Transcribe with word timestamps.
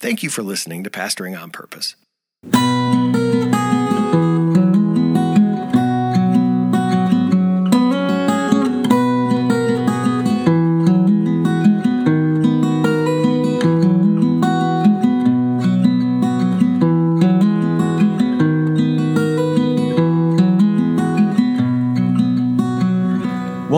Thank 0.00 0.22
you 0.22 0.30
for 0.30 0.42
listening 0.42 0.82
to 0.84 0.90
Pastoring 0.90 1.40
on 1.40 1.50
Purpose. 1.50 1.94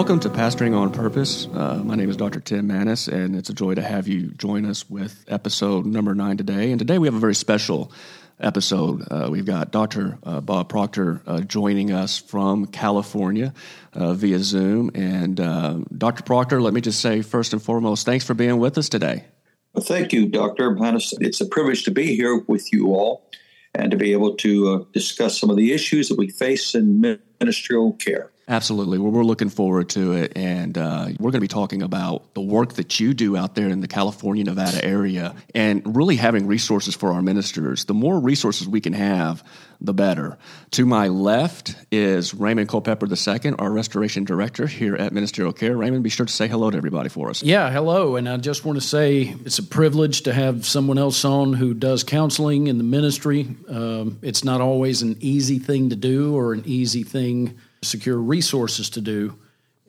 Welcome 0.03 0.19
to 0.19 0.30
Pastoring 0.30 0.77
on 0.77 0.91
Purpose. 0.91 1.46
Uh, 1.46 1.80
my 1.85 1.95
name 1.95 2.11
is 2.11 2.16
Dr. 2.16 2.41
Tim 2.41 2.66
Manis, 2.66 3.07
and 3.07 3.37
it's 3.37 3.50
a 3.50 3.55
joy 3.55 3.77
to 3.77 3.82
have 3.82 4.09
you 4.09 4.32
join 4.32 4.64
us 4.64 4.91
with 4.91 5.25
episode 5.29 5.86
number 5.86 6.12
nine 6.12 6.36
today. 6.36 6.73
And 6.73 6.79
today 6.80 6.98
we 6.98 7.07
have 7.07 7.14
a 7.14 7.21
very 7.21 7.36
special 7.36 7.93
episode. 8.40 9.07
Uh, 9.09 9.29
we've 9.31 9.46
got 9.46 9.71
Dr. 9.71 10.18
Uh, 10.25 10.40
Bob 10.40 10.68
Proctor 10.68 11.23
uh, 11.25 11.43
joining 11.43 11.93
us 11.93 12.18
from 12.18 12.67
California 12.67 13.54
uh, 13.93 14.14
via 14.14 14.40
Zoom. 14.40 14.90
And 14.96 15.39
uh, 15.39 15.79
Dr. 15.96 16.25
Proctor, 16.25 16.61
let 16.61 16.75
me 16.75 16.81
just 16.81 17.00
say 17.00 17.23
first 17.23 17.53
and 17.53 17.62
foremost, 17.62 18.04
thanks 18.04 18.25
for 18.25 18.34
being 18.34 18.59
with 18.59 18.79
us 18.79 18.89
today. 18.89 19.26
Well, 19.73 19.84
thank 19.84 20.12
you, 20.12 20.26
Dr. 20.26 20.73
Manis. 20.73 21.14
It's 21.21 21.40
a 21.40 21.46
privilege 21.46 21.84
to 21.84 21.93
be 21.93 22.17
here 22.17 22.43
with 22.48 22.73
you 22.73 22.89
all 22.89 23.31
and 23.73 23.93
to 23.93 23.96
be 23.96 24.11
able 24.11 24.34
to 24.39 24.89
discuss 24.93 25.39
some 25.39 25.48
of 25.48 25.57
the 25.57 25.73
issues 25.73 26.09
that 26.09 26.18
we 26.18 26.29
face 26.29 26.75
in 26.75 27.21
ministerial 27.39 27.93
care. 27.93 28.32
Absolutely. 28.49 28.99
Well, 28.99 29.13
we're 29.13 29.23
looking 29.23 29.51
forward 29.51 29.89
to 29.91 30.13
it. 30.13 30.32
And 30.37 30.77
uh, 30.77 31.09
we're 31.19 31.31
going 31.31 31.35
to 31.35 31.41
be 31.41 31.49
talking 31.49 31.82
about 31.82 32.34
the 32.34 32.41
work 32.41 32.75
that 32.75 32.98
you 32.98 33.15
do 33.15 33.37
out 33.37 33.55
there 33.55 33.69
in 33.69 33.81
the 33.81 33.89
California, 33.89 34.45
Nevada 34.45 34.84
area 34.84 35.34
and 35.55 35.97
really 35.97 36.17
having 36.17 36.47
resources 36.47 36.95
for 36.95 37.12
our 37.12 37.23
ministers. 37.23 37.84
The 37.84 37.95
more 37.95 38.19
resources 38.19 38.67
we 38.67 38.81
can 38.81 38.95
have, 38.95 39.45
the 39.81 39.95
better. 39.95 40.39
To 40.73 40.87
my 40.87 41.09
left 41.09 41.77
is 41.91 42.34
Raymond 42.34 42.69
Culpepper 42.69 43.07
II, 43.07 43.55
our 43.59 43.71
restoration 43.71 44.25
director 44.25 44.67
here 44.67 44.97
at 44.97 45.12
Ministerial 45.12 45.53
Care. 45.53 45.77
Raymond, 45.77 46.03
be 46.03 46.11
sure 46.11 46.27
to 46.27 46.33
say 46.33 46.49
hello 46.49 46.71
to 46.71 46.77
everybody 46.77 47.09
for 47.09 47.31
us. 47.31 47.43
Yeah, 47.43 47.71
hello. 47.71 48.17
And 48.17 48.29
I 48.29 48.37
just 48.37 48.65
want 48.65 48.77
to 48.77 48.87
say 48.87 49.34
it's 49.45 49.59
a 49.59 49.65
privilege 49.65 50.23
to 50.23 50.33
have 50.33 50.67
someone 50.67 50.99
else 50.99 51.25
on 51.25 51.53
who 51.53 51.75
does 51.75 52.05
counseling 52.05 52.67
in 52.67 52.79
the 52.79 52.84
ministry. 52.84 53.56
Um, 53.69 54.19
it's 54.23 54.45
not 54.45 54.61
always 54.61 55.03
an 55.03 55.17
easy 55.21 55.59
thing 55.59 55.91
to 55.91 55.97
do 55.97 56.37
or 56.37 56.53
an 56.53 56.62
easy 56.65 57.03
thing 57.03 57.59
secure 57.83 58.19
resources 58.19 58.88
to 58.91 59.00
do, 59.00 59.36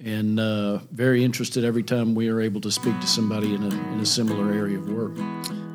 and 0.04 0.40
uh, 0.40 0.80
very 0.92 1.24
interested 1.24 1.64
every 1.64 1.84
time 1.84 2.16
we 2.16 2.28
are 2.28 2.42
able 2.42 2.60
to 2.62 2.72
speak 2.72 3.00
to 3.00 3.08
somebody 3.08 3.54
in 3.54 3.64
a, 3.64 3.94
in 3.94 4.00
a 4.00 4.06
similar 4.06 4.52
area 4.52 4.78
of 4.78 4.90
work. 4.90 5.14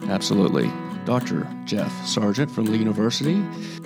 Absolutely. 0.09 0.71
Dr. 1.05 1.49
Jeff 1.65 1.91
Sargent 2.07 2.51
from 2.51 2.67
Lee 2.67 2.79
University. 2.79 3.43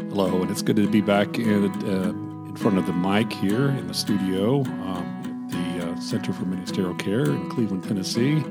Hello, 0.08 0.42
and 0.42 0.50
it's 0.50 0.62
good 0.62 0.76
to 0.76 0.88
be 0.88 1.00
back 1.00 1.38
in, 1.38 1.70
uh, 1.84 2.08
in 2.48 2.56
front 2.56 2.78
of 2.78 2.86
the 2.86 2.92
mic 2.92 3.32
here 3.32 3.68
in 3.68 3.86
the 3.86 3.94
studio 3.94 4.62
um, 4.62 5.48
at 5.48 5.52
the 5.52 5.86
uh, 5.86 6.00
Center 6.00 6.32
for 6.32 6.46
Ministerial 6.46 6.94
Care 6.94 7.26
in 7.26 7.48
Cleveland, 7.50 7.84
Tennessee. 7.84 8.42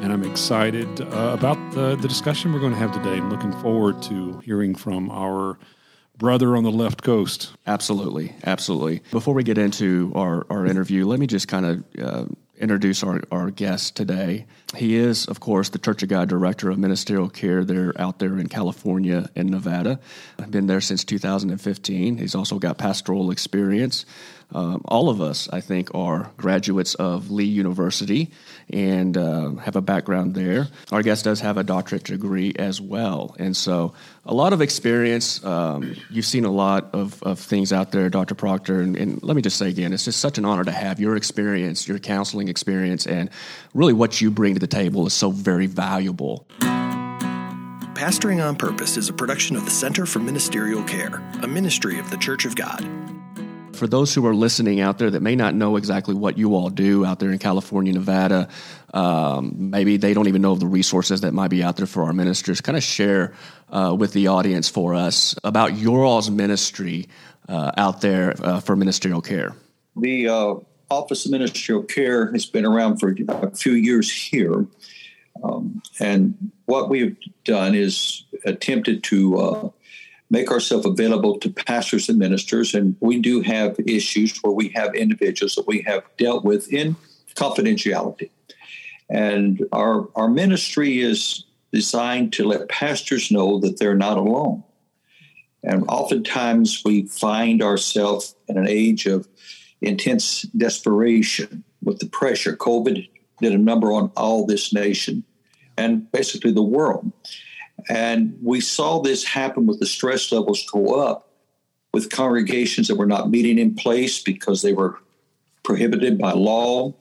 And 0.00 0.12
I'm 0.12 0.22
excited 0.22 1.00
uh, 1.00 1.36
about 1.38 1.58
the, 1.72 1.96
the 1.96 2.08
discussion 2.08 2.52
we're 2.52 2.60
going 2.60 2.72
to 2.72 2.78
have 2.78 2.92
today 2.92 3.18
and 3.18 3.30
looking 3.30 3.52
forward 3.60 4.00
to 4.04 4.38
hearing 4.40 4.74
from 4.74 5.10
our 5.10 5.58
brother 6.18 6.56
on 6.56 6.64
the 6.64 6.70
left 6.70 7.02
coast. 7.02 7.52
Absolutely, 7.66 8.34
absolutely. 8.44 9.02
Before 9.10 9.34
we 9.34 9.42
get 9.42 9.58
into 9.58 10.12
our, 10.14 10.46
our 10.50 10.66
interview, 10.66 11.06
let 11.06 11.20
me 11.20 11.26
just 11.26 11.48
kind 11.48 11.66
of 11.66 11.84
uh, 12.02 12.24
introduce 12.58 13.02
our, 13.02 13.22
our 13.30 13.50
guest 13.50 13.96
today. 13.96 14.46
He 14.74 14.96
is, 14.96 15.26
of 15.26 15.40
course, 15.40 15.68
the 15.68 15.78
Church 15.78 16.02
of 16.02 16.08
God 16.08 16.28
Director 16.28 16.70
of 16.70 16.78
Ministerial 16.78 17.28
Care 17.28 17.64
there 17.64 17.92
out 18.00 18.18
there 18.18 18.38
in 18.38 18.48
California 18.48 19.28
and 19.36 19.50
Nevada. 19.50 20.00
I've 20.38 20.50
been 20.50 20.66
there 20.66 20.80
since 20.80 21.04
2015. 21.04 22.16
He's 22.16 22.34
also 22.34 22.58
got 22.58 22.78
pastoral 22.78 23.30
experience. 23.30 24.06
Um, 24.52 24.82
all 24.84 25.08
of 25.08 25.20
us, 25.20 25.48
I 25.52 25.60
think, 25.60 25.94
are 25.94 26.30
graduates 26.36 26.94
of 26.94 27.30
Lee 27.30 27.44
University 27.44 28.30
and 28.70 29.16
uh, 29.16 29.54
have 29.56 29.76
a 29.76 29.80
background 29.80 30.34
there. 30.34 30.68
Our 30.92 31.02
guest 31.02 31.24
does 31.24 31.40
have 31.40 31.56
a 31.56 31.64
doctorate 31.64 32.04
degree 32.04 32.54
as 32.56 32.80
well. 32.80 33.34
And 33.38 33.56
so, 33.56 33.94
a 34.24 34.32
lot 34.34 34.52
of 34.52 34.60
experience. 34.60 35.44
Um, 35.44 35.96
you've 36.10 36.24
seen 36.24 36.44
a 36.44 36.50
lot 36.50 36.90
of, 36.94 37.22
of 37.22 37.38
things 37.38 37.72
out 37.72 37.92
there, 37.92 38.08
Dr. 38.08 38.34
Proctor. 38.34 38.80
And, 38.80 38.96
and 38.96 39.22
let 39.22 39.36
me 39.36 39.42
just 39.42 39.56
say 39.56 39.68
again, 39.68 39.92
it's 39.92 40.04
just 40.04 40.20
such 40.20 40.38
an 40.38 40.44
honor 40.44 40.64
to 40.64 40.72
have 40.72 41.00
your 41.00 41.16
experience, 41.16 41.86
your 41.88 41.98
counseling 41.98 42.48
experience, 42.48 43.06
and 43.06 43.30
really 43.74 43.92
what 43.92 44.20
you 44.20 44.30
bring 44.30 44.54
to 44.54 44.60
the 44.60 44.66
table 44.66 45.06
is 45.06 45.12
so 45.12 45.30
very 45.30 45.66
valuable. 45.66 46.46
Pastoring 47.94 48.46
on 48.46 48.56
Purpose 48.56 48.96
is 48.96 49.08
a 49.08 49.12
production 49.12 49.56
of 49.56 49.64
the 49.64 49.70
Center 49.70 50.06
for 50.06 50.18
Ministerial 50.18 50.82
Care, 50.84 51.22
a 51.42 51.46
ministry 51.46 51.98
of 51.98 52.10
the 52.10 52.16
Church 52.18 52.44
of 52.44 52.54
God 52.54 53.15
for 53.76 53.86
those 53.86 54.14
who 54.14 54.26
are 54.26 54.34
listening 54.34 54.80
out 54.80 54.98
there 54.98 55.10
that 55.10 55.20
may 55.20 55.36
not 55.36 55.54
know 55.54 55.76
exactly 55.76 56.14
what 56.14 56.38
you 56.38 56.54
all 56.54 56.70
do 56.70 57.04
out 57.04 57.18
there 57.18 57.30
in 57.30 57.38
California, 57.38 57.92
Nevada, 57.92 58.48
um, 58.94 59.70
maybe 59.70 59.96
they 59.96 60.14
don't 60.14 60.28
even 60.28 60.42
know 60.42 60.52
of 60.52 60.60
the 60.60 60.66
resources 60.66 61.20
that 61.20 61.32
might 61.32 61.48
be 61.48 61.62
out 61.62 61.76
there 61.76 61.86
for 61.86 62.04
our 62.04 62.12
ministers, 62.12 62.60
kind 62.60 62.76
of 62.76 62.82
share 62.82 63.34
uh, 63.70 63.94
with 63.98 64.12
the 64.12 64.28
audience 64.28 64.68
for 64.68 64.94
us 64.94 65.34
about 65.44 65.76
your 65.76 66.04
all's 66.04 66.30
ministry 66.30 67.08
uh, 67.48 67.72
out 67.76 68.00
there 68.00 68.34
uh, 68.42 68.60
for 68.60 68.76
ministerial 68.76 69.20
care. 69.20 69.54
The 69.96 70.28
uh, 70.28 70.54
Office 70.90 71.24
of 71.26 71.32
Ministerial 71.32 71.82
Care 71.82 72.32
has 72.32 72.46
been 72.46 72.64
around 72.64 72.98
for 72.98 73.14
a 73.28 73.50
few 73.50 73.72
years 73.72 74.12
here. 74.12 74.66
Um, 75.42 75.82
and 76.00 76.50
what 76.66 76.88
we've 76.88 77.16
done 77.44 77.74
is 77.74 78.24
attempted 78.44 79.02
to 79.04 79.38
uh, 79.38 79.68
make 80.30 80.50
ourselves 80.50 80.86
available 80.86 81.38
to 81.38 81.50
pastors 81.50 82.08
and 82.08 82.18
ministers. 82.18 82.74
And 82.74 82.96
we 83.00 83.20
do 83.20 83.40
have 83.42 83.76
issues 83.86 84.38
where 84.38 84.52
we 84.52 84.70
have 84.70 84.94
individuals 84.94 85.54
that 85.54 85.66
we 85.66 85.82
have 85.82 86.02
dealt 86.16 86.44
with 86.44 86.72
in 86.72 86.96
confidentiality. 87.34 88.30
And 89.08 89.66
our, 89.72 90.08
our 90.16 90.28
ministry 90.28 91.00
is 91.00 91.44
designed 91.72 92.32
to 92.34 92.44
let 92.44 92.68
pastors 92.68 93.30
know 93.30 93.60
that 93.60 93.78
they're 93.78 93.94
not 93.94 94.18
alone. 94.18 94.64
And 95.62 95.84
oftentimes 95.88 96.82
we 96.84 97.06
find 97.06 97.62
ourselves 97.62 98.34
in 98.48 98.56
an 98.56 98.68
age 98.68 99.06
of 99.06 99.28
intense 99.80 100.42
desperation 100.42 101.64
with 101.82 101.98
the 101.98 102.06
pressure. 102.06 102.56
COVID 102.56 103.08
did 103.40 103.52
a 103.52 103.58
number 103.58 103.92
on 103.92 104.10
all 104.16 104.46
this 104.46 104.72
nation 104.72 105.24
and 105.76 106.10
basically 106.10 106.52
the 106.52 106.62
world. 106.62 107.12
And 107.88 108.38
we 108.42 108.60
saw 108.60 109.00
this 109.00 109.24
happen 109.24 109.66
with 109.66 109.80
the 109.80 109.86
stress 109.86 110.32
levels 110.32 110.68
go 110.70 111.00
up 111.00 111.30
with 111.92 112.10
congregations 112.10 112.88
that 112.88 112.96
were 112.96 113.06
not 113.06 113.30
meeting 113.30 113.58
in 113.58 113.74
place 113.74 114.22
because 114.22 114.62
they 114.62 114.72
were 114.72 114.98
prohibited 115.62 116.18
by 116.18 116.32
law 116.32 116.94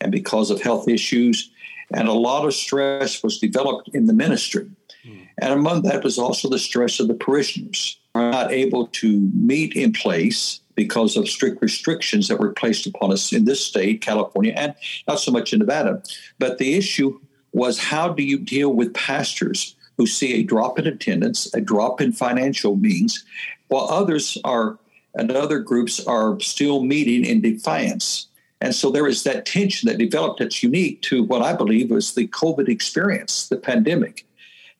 and 0.00 0.12
because 0.12 0.50
of 0.50 0.60
health 0.60 0.88
issues. 0.88 1.50
And 1.92 2.08
a 2.08 2.12
lot 2.12 2.44
of 2.44 2.54
stress 2.54 3.22
was 3.22 3.38
developed 3.38 3.90
in 3.94 4.06
the 4.06 4.12
ministry. 4.12 4.68
Mm. 5.06 5.28
And 5.38 5.52
among 5.52 5.82
that 5.82 6.04
was 6.04 6.18
also 6.18 6.48
the 6.48 6.58
stress 6.58 7.00
of 7.00 7.08
the 7.08 7.14
parishioners 7.14 7.98
are 8.14 8.30
not 8.30 8.52
able 8.52 8.88
to 8.88 9.30
meet 9.34 9.74
in 9.74 9.92
place 9.92 10.60
because 10.74 11.16
of 11.16 11.28
strict 11.28 11.62
restrictions 11.62 12.28
that 12.28 12.38
were 12.38 12.52
placed 12.52 12.86
upon 12.86 13.12
us 13.12 13.32
in 13.32 13.44
this 13.46 13.64
state, 13.64 14.00
California, 14.00 14.52
and 14.56 14.74
not 15.08 15.20
so 15.20 15.32
much 15.32 15.52
in 15.52 15.58
Nevada. 15.58 16.02
But 16.38 16.58
the 16.58 16.74
issue 16.74 17.18
was 17.52 17.78
how 17.78 18.12
do 18.12 18.22
you 18.22 18.38
deal 18.38 18.72
with 18.72 18.92
pastors 18.94 19.74
who 19.96 20.06
see 20.06 20.34
a 20.34 20.42
drop 20.42 20.78
in 20.78 20.86
attendance, 20.86 21.52
a 21.54 21.60
drop 21.60 22.00
in 22.00 22.12
financial 22.12 22.76
means, 22.76 23.24
while 23.68 23.88
others 23.88 24.38
are 24.44 24.78
and 25.14 25.30
other 25.30 25.58
groups 25.58 26.04
are 26.06 26.38
still 26.40 26.82
meeting 26.82 27.24
in 27.24 27.40
defiance. 27.40 28.28
And 28.60 28.74
so 28.74 28.90
there 28.90 29.06
is 29.06 29.22
that 29.22 29.46
tension 29.46 29.88
that 29.88 29.98
developed 29.98 30.40
that's 30.40 30.62
unique 30.62 31.02
to 31.02 31.22
what 31.24 31.42
I 31.42 31.54
believe 31.54 31.90
was 31.90 32.14
the 32.14 32.28
COVID 32.28 32.68
experience, 32.68 33.48
the 33.48 33.56
pandemic. 33.56 34.26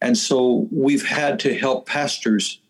And 0.03 0.17
so 0.17 0.69
we've 0.71 1.07
had 1.07 1.39
to 1.41 1.57
help 1.57 1.87
pastors 1.87 2.61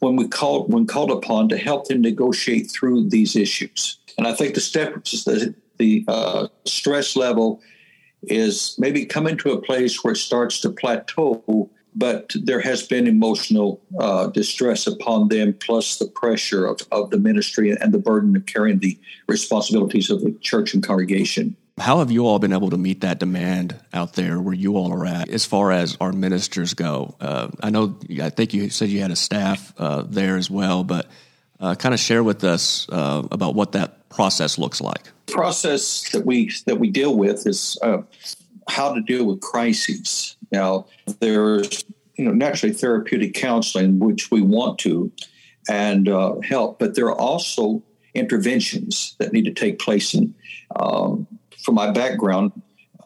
when 0.00 0.16
we 0.16 0.28
called 0.28 0.72
when 0.72 0.86
called 0.86 1.10
upon 1.10 1.48
to 1.48 1.56
help 1.56 1.88
them 1.88 2.02
negotiate 2.02 2.70
through 2.70 3.08
these 3.08 3.36
issues. 3.36 3.98
And 4.18 4.26
I 4.26 4.34
think 4.34 4.54
the 4.54 4.60
steps 4.60 5.24
the, 5.24 5.54
the 5.78 6.04
uh, 6.08 6.48
stress 6.66 7.16
level 7.16 7.60
is 8.22 8.74
maybe 8.78 9.04
coming 9.06 9.36
to 9.38 9.52
a 9.52 9.60
place 9.60 10.02
where 10.02 10.12
it 10.12 10.18
starts 10.18 10.60
to 10.60 10.70
plateau 10.70 11.70
but 11.94 12.34
there 12.34 12.60
has 12.60 12.82
been 12.82 13.06
emotional 13.06 13.80
uh, 13.98 14.26
distress 14.28 14.86
upon 14.86 15.28
them, 15.28 15.54
plus 15.54 15.98
the 15.98 16.06
pressure 16.06 16.66
of, 16.66 16.80
of 16.90 17.10
the 17.10 17.18
ministry 17.18 17.70
and 17.70 17.92
the 17.92 17.98
burden 17.98 18.34
of 18.36 18.46
carrying 18.46 18.78
the 18.78 18.98
responsibilities 19.28 20.10
of 20.10 20.22
the 20.22 20.32
church 20.40 20.74
and 20.74 20.82
congregation. 20.82 21.56
How 21.78 21.98
have 21.98 22.10
you 22.10 22.26
all 22.26 22.38
been 22.38 22.52
able 22.52 22.70
to 22.70 22.76
meet 22.76 23.00
that 23.00 23.18
demand 23.18 23.74
out 23.92 24.12
there 24.12 24.40
where 24.40 24.54
you 24.54 24.76
all 24.76 24.92
are 24.92 25.06
at 25.06 25.28
as 25.28 25.44
far 25.44 25.72
as 25.72 25.96
our 26.00 26.12
ministers 26.12 26.74
go? 26.74 27.16
Uh, 27.20 27.48
I 27.60 27.70
know, 27.70 27.98
I 28.22 28.30
think 28.30 28.54
you 28.54 28.70
said 28.70 28.90
you 28.90 29.00
had 29.00 29.10
a 29.10 29.16
staff 29.16 29.74
uh, 29.76 30.02
there 30.02 30.36
as 30.36 30.48
well, 30.48 30.84
but 30.84 31.08
uh, 31.58 31.74
kind 31.74 31.92
of 31.92 31.98
share 31.98 32.22
with 32.22 32.44
us 32.44 32.88
uh, 32.90 33.26
about 33.32 33.54
what 33.56 33.72
that 33.72 34.08
process 34.08 34.56
looks 34.56 34.80
like. 34.80 35.04
The 35.26 35.32
process 35.32 36.08
that 36.10 36.24
we 36.24 36.52
that 36.66 36.78
we 36.78 36.90
deal 36.90 37.16
with 37.16 37.46
is 37.46 37.76
uh, 37.82 38.02
how 38.68 38.92
to 38.92 39.00
deal 39.00 39.24
with 39.24 39.40
crises. 39.40 40.36
Now, 40.52 40.86
there's 41.20 41.84
you 42.16 42.24
know, 42.24 42.32
naturally 42.32 42.74
therapeutic 42.74 43.34
counseling, 43.34 43.98
which 43.98 44.30
we 44.30 44.40
want 44.40 44.78
to 44.80 45.10
and 45.68 46.08
uh, 46.08 46.36
help, 46.40 46.78
but 46.78 46.94
there 46.94 47.06
are 47.06 47.18
also 47.18 47.82
interventions 48.14 49.16
that 49.18 49.32
need 49.32 49.44
to 49.46 49.52
take 49.52 49.78
place. 49.78 50.14
And 50.14 50.34
um, 50.76 51.26
from 51.64 51.74
my 51.74 51.90
background, 51.90 52.52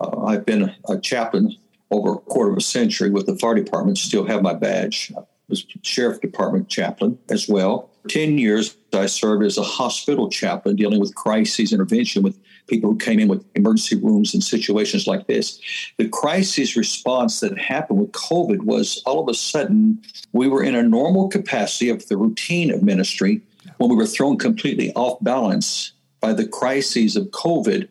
uh, 0.00 0.25
I've 0.25 0.44
been 0.44 0.75
a 0.88 0.99
chaplain 0.99 1.56
over 1.90 2.14
a 2.14 2.19
quarter 2.19 2.50
of 2.50 2.58
a 2.58 2.62
century 2.62 3.10
with 3.10 3.26
the 3.26 3.37
fire 3.37 3.55
department, 3.55 3.99
still 3.99 4.26
have 4.26 4.43
my 4.43 4.55
badge. 4.55 5.12
I 5.16 5.22
was 5.49 5.64
sheriff 5.82 6.20
department 6.20 6.69
chaplain 6.69 7.19
as 7.31 7.49
well. 7.49 7.90
10 8.08 8.38
years, 8.38 8.76
I 8.93 9.06
served 9.06 9.44
as 9.44 9.56
a 9.56 9.62
hospital 9.62 10.28
chaplain 10.28 10.76
dealing 10.76 11.00
with 11.00 11.14
crises 11.14 11.72
intervention 11.72 12.22
with 12.22 12.38
people 12.69 12.91
who 12.91 12.99
came 12.99 13.19
in 13.19 13.29
with 13.29 13.44
emergency 13.55 13.97
rooms 13.97 14.35
and 14.35 14.44
situations 14.44 15.06
like 15.06 15.26
this. 15.26 15.61
The 15.97 16.09
crisis 16.09 16.76
response 16.76 17.41
that 17.41 17.59
happened 17.59 18.00
with 18.00 18.12
COVID 18.12 18.65
was 18.65 19.03
all 19.05 19.20
of 19.20 19.29
a 19.29 19.35
sudden 19.35 20.00
we 20.32 20.49
were 20.49 20.62
in 20.62 20.75
a 20.75 20.82
normal 20.82 21.29
capacity 21.29 21.88
of 21.88 22.06
the 22.09 22.17
routine 22.17 22.70
of 22.70 22.82
ministry 22.82 23.41
when 23.79 23.91
we 23.91 23.97
were 23.97 24.06
thrown 24.06 24.38
completely 24.38 24.93
off 24.94 25.19
balance 25.23 25.93
by 26.20 26.32
the 26.32 26.47
crises 26.47 27.17
of 27.17 27.26
COVID 27.26 27.88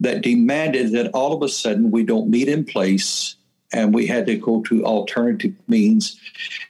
that 0.00 0.22
demanded 0.22 0.92
that 0.92 1.10
all 1.12 1.32
of 1.32 1.42
a 1.42 1.48
sudden 1.48 1.90
we 1.90 2.04
don't 2.04 2.30
meet 2.30 2.48
in 2.48 2.64
place 2.64 3.36
and 3.72 3.94
we 3.94 4.06
had 4.06 4.26
to 4.26 4.36
go 4.36 4.62
to 4.62 4.84
alternative 4.84 5.54
means. 5.66 6.18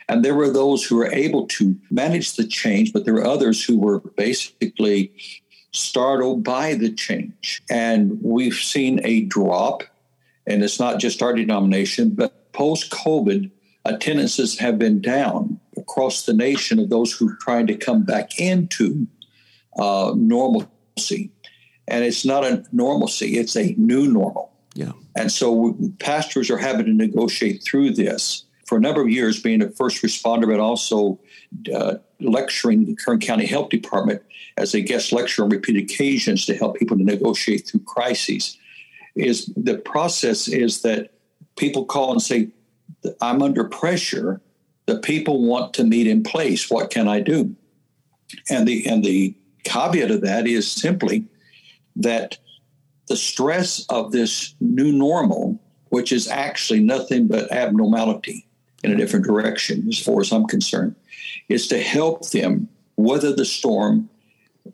And 0.09 0.25
there 0.25 0.35
were 0.35 0.51
those 0.51 0.85
who 0.85 0.97
were 0.97 1.13
able 1.13 1.47
to 1.49 1.77
manage 1.91 2.35
the 2.35 2.47
change, 2.47 2.93
but 2.93 3.05
there 3.05 3.15
were 3.15 3.27
others 3.27 3.63
who 3.63 3.79
were 3.79 4.01
basically 4.01 5.13
startled 5.79 6.45
by 6.45 6.75
the 6.75 6.93
change. 6.93 7.63
And 7.71 8.19
we've 8.23 8.55
seen 8.55 9.01
a 9.05 9.23
drop, 9.23 9.83
and 10.47 10.63
it's 10.63 10.81
not 10.81 10.99
just 10.99 11.23
our 11.23 11.33
denomination, 11.33 12.11
but 12.11 12.53
post 12.53 12.91
COVID, 12.91 13.51
attendances 13.85 14.59
have 14.59 14.79
been 14.79 15.01
down 15.01 15.61
across 15.77 16.27
the 16.27 16.35
nation 16.35 16.79
of 16.79 16.91
those 16.91 17.13
who 17.13 17.31
are 17.31 17.39
trying 17.41 17.67
to 17.69 17.75
come 17.75 18.03
back 18.03 18.39
into 18.39 19.07
uh, 19.79 20.13
normalcy. 20.17 21.31
And 21.87 22.05
it's 22.05 22.25
not 22.25 22.45
a 22.45 22.65
normalcy, 22.73 23.39
it's 23.39 23.57
a 23.57 23.75
new 23.79 24.09
normal. 24.09 24.53
Yeah. 24.75 24.93
And 25.17 25.33
so 25.33 25.77
pastors 25.99 26.51
are 26.51 26.59
having 26.59 26.87
to 26.87 26.93
negotiate 26.93 27.63
through 27.63 27.93
this. 27.93 28.45
For 28.67 28.77
a 28.77 28.81
number 28.81 29.01
of 29.01 29.09
years, 29.09 29.41
being 29.41 29.63
a 29.63 29.71
first 29.71 30.03
responder, 30.03 30.47
but 30.47 30.61
also 30.61 31.19
uh, 31.75 31.95
lecturing 32.21 32.85
the 32.85 32.95
Kern 32.95 33.19
County 33.19 33.47
Health 33.47 33.71
Department 33.71 34.23
as 34.59 34.75
a 34.75 34.81
guest 34.81 35.13
lecturer 35.13 35.45
on 35.45 35.51
repeated 35.51 35.85
occasions 35.85 36.45
to 36.47 36.57
help 36.57 36.77
people 36.77 36.99
to 36.99 37.05
negotiate 37.05 37.67
through 37.67 37.81
crises. 37.81 38.59
Is 39.15 39.47
the 39.57 39.79
process 39.79 40.49
is 40.49 40.83
that 40.83 41.13
people 41.57 41.85
call 41.85 42.13
and 42.13 42.23
say, 42.23 42.49
"I'm 43.21 43.43
under 43.43 43.65
pressure. 43.65 44.41
The 44.87 44.99
people 44.99 45.45
want 45.45 45.75
to 45.75 45.85
meet 45.85 46.07
in 46.07 46.23
place. 46.23 46.71
What 46.71 46.91
can 46.91 47.09
I 47.09 47.21
do?" 47.21 47.55
And 48.51 48.67
the 48.69 48.87
and 48.87 49.05
the 49.05 49.35
caveat 49.65 50.11
of 50.11 50.21
that 50.23 50.47
is 50.47 50.71
simply 50.71 51.25
that 51.97 52.39
the 53.07 53.17
stress 53.17 53.85
of 53.89 54.13
this 54.13 54.55
new 54.61 54.93
normal, 54.93 55.61
which 55.89 56.13
is 56.13 56.29
actually 56.29 56.81
nothing 56.81 57.27
but 57.27 57.51
abnormality 57.51 58.47
in 58.85 58.93
a 58.93 58.97
different 58.97 59.27
direction, 59.27 59.87
as 59.89 59.99
far 59.99 60.21
as 60.21 60.31
I'm 60.31 60.47
concerned, 60.47 60.95
is 61.49 61.67
to 61.69 61.79
help 61.79 62.31
them 62.31 62.69
weather 62.97 63.33
the 63.33 63.45
storm 63.45 64.09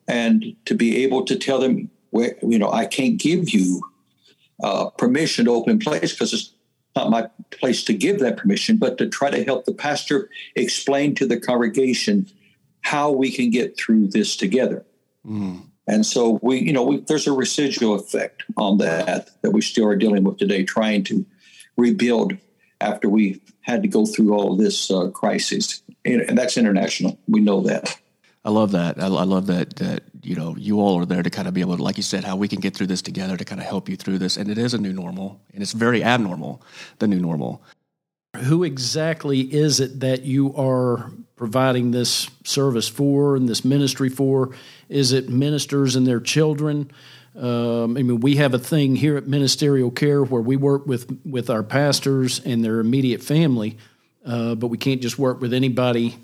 and 0.06 0.56
to 0.66 0.74
be 0.74 1.02
able 1.04 1.24
to 1.24 1.36
tell 1.36 1.58
them, 1.58 1.90
you 2.12 2.58
know, 2.58 2.70
I 2.70 2.86
can't 2.86 3.18
give 3.18 3.50
you 3.50 3.82
uh, 4.62 4.90
permission 4.90 5.46
to 5.46 5.52
open 5.52 5.78
place 5.78 6.12
because 6.12 6.32
it's 6.32 6.52
not 6.94 7.10
my 7.10 7.28
place 7.50 7.82
to 7.84 7.94
give 7.94 8.20
that 8.20 8.36
permission, 8.36 8.76
but 8.76 8.98
to 8.98 9.08
try 9.08 9.30
to 9.30 9.44
help 9.44 9.64
the 9.64 9.74
pastor 9.74 10.30
explain 10.54 11.14
to 11.16 11.26
the 11.26 11.38
congregation 11.38 12.26
how 12.82 13.10
we 13.10 13.30
can 13.30 13.50
get 13.50 13.76
through 13.76 14.08
this 14.08 14.36
together. 14.36 14.84
Mm. 15.26 15.62
And 15.86 16.06
so 16.06 16.38
we, 16.42 16.60
you 16.60 16.72
know, 16.72 16.82
we, 16.82 17.00
there's 17.00 17.26
a 17.26 17.32
residual 17.32 17.94
effect 17.94 18.44
on 18.56 18.78
that 18.78 19.30
that 19.42 19.50
we 19.50 19.60
still 19.60 19.86
are 19.86 19.96
dealing 19.96 20.24
with 20.24 20.38
today, 20.38 20.64
trying 20.64 21.04
to 21.04 21.26
rebuild 21.76 22.36
after 22.80 23.08
we 23.08 23.40
had 23.62 23.82
to 23.82 23.88
go 23.88 24.06
through 24.06 24.34
all 24.34 24.56
this 24.56 24.90
uh, 24.90 25.08
crisis, 25.10 25.82
and, 26.04 26.38
that's 26.38 26.56
international. 26.56 27.18
We 27.26 27.40
know 27.40 27.62
that. 27.62 27.98
I 28.44 28.50
love 28.50 28.72
that. 28.72 29.00
I, 29.00 29.06
I, 29.06 29.24
love 29.24 29.46
that. 29.46 29.76
That 29.76 30.02
you 30.22 30.36
know, 30.36 30.54
you 30.56 30.80
all 30.80 31.00
are 31.00 31.06
there 31.06 31.22
to 31.22 31.30
kind 31.30 31.48
of 31.48 31.54
be 31.54 31.62
able 31.62 31.76
to, 31.76 31.82
like 31.82 31.96
you 31.96 32.02
said, 32.02 32.24
how 32.24 32.36
we 32.36 32.48
can 32.48 32.60
get 32.60 32.76
through 32.76 32.88
this 32.88 33.00
together 33.00 33.36
to 33.36 33.44
kind 33.44 33.60
of 33.60 33.66
help 33.66 33.88
you 33.88 33.96
through 33.96 34.18
this. 34.18 34.36
And 34.36 34.50
it 34.50 34.58
is 34.58 34.74
a 34.74 34.78
new 34.78 34.92
normal, 34.92 35.40
and 35.54 35.62
it's 35.62 35.72
very 35.72 36.04
abnormal, 36.04 36.62
the 36.98 37.06
new 37.06 37.18
normal. 37.18 37.62
Who 38.36 38.64
exactly 38.64 39.40
is 39.40 39.80
it 39.80 40.00
that 40.00 40.22
you 40.22 40.54
are 40.56 41.10
providing 41.36 41.92
this 41.92 42.28
service 42.44 42.88
for 42.88 43.36
and 43.36 43.48
this 43.48 43.64
ministry 43.64 44.08
for? 44.08 44.54
Is 44.88 45.12
it 45.12 45.28
ministers 45.28 45.96
and 45.96 46.06
their 46.06 46.20
children? 46.20 46.90
Um, 47.36 47.96
I 47.96 48.02
mean, 48.02 48.20
we 48.20 48.36
have 48.36 48.52
a 48.52 48.58
thing 48.58 48.96
here 48.96 49.16
at 49.16 49.26
Ministerial 49.26 49.90
Care 49.90 50.22
where 50.22 50.42
we 50.42 50.56
work 50.56 50.86
with 50.86 51.18
with 51.24 51.48
our 51.48 51.62
pastors 51.62 52.40
and 52.40 52.62
their 52.62 52.80
immediate 52.80 53.22
family, 53.22 53.78
uh, 54.26 54.54
but 54.54 54.68
we 54.68 54.78
can't 54.78 55.00
just 55.00 55.18
work 55.18 55.40
with 55.40 55.54
anybody 55.54 56.18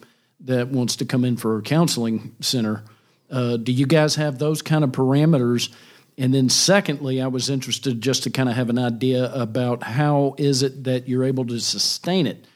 that 0.44 0.69
wants 0.69 0.96
to 0.96 1.04
come 1.04 1.25
in 1.25 1.37
for 1.37 1.58
a 1.58 1.62
counseling 1.62 2.34
center. 2.40 2.84
Uh, 3.31 3.56
do 3.56 3.72
you 3.72 3.87
guys 3.87 4.16
have 4.16 4.38
those 4.38 4.62
kind 4.62 4.84
of 4.84 4.90
parameters? 4.90 5.72
And 6.19 6.34
then, 6.34 6.48
secondly, 6.48 7.22
I 7.22 7.28
was 7.28 7.48
interested 7.48 8.00
just 8.00 8.25
to 8.25 8.31
kind 8.31 8.48
of 8.48 8.56
have 8.56 8.69
an 8.69 8.78
idea 8.78 9.32
about 9.32 9.82
how 9.82 10.34
is 10.38 10.62
it 10.62 10.84
that 10.84 11.08
you're 11.08 11.25
able 11.25 11.46
to 11.46 11.60
sustain 11.60 12.26
it. 12.26 12.46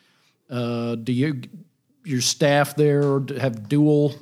Uh, 0.50 0.96
do 0.96 1.12
you 1.12 1.42
your 2.04 2.20
staff 2.20 2.76
there 2.76 3.20
have 3.40 3.69
dual 3.69 4.14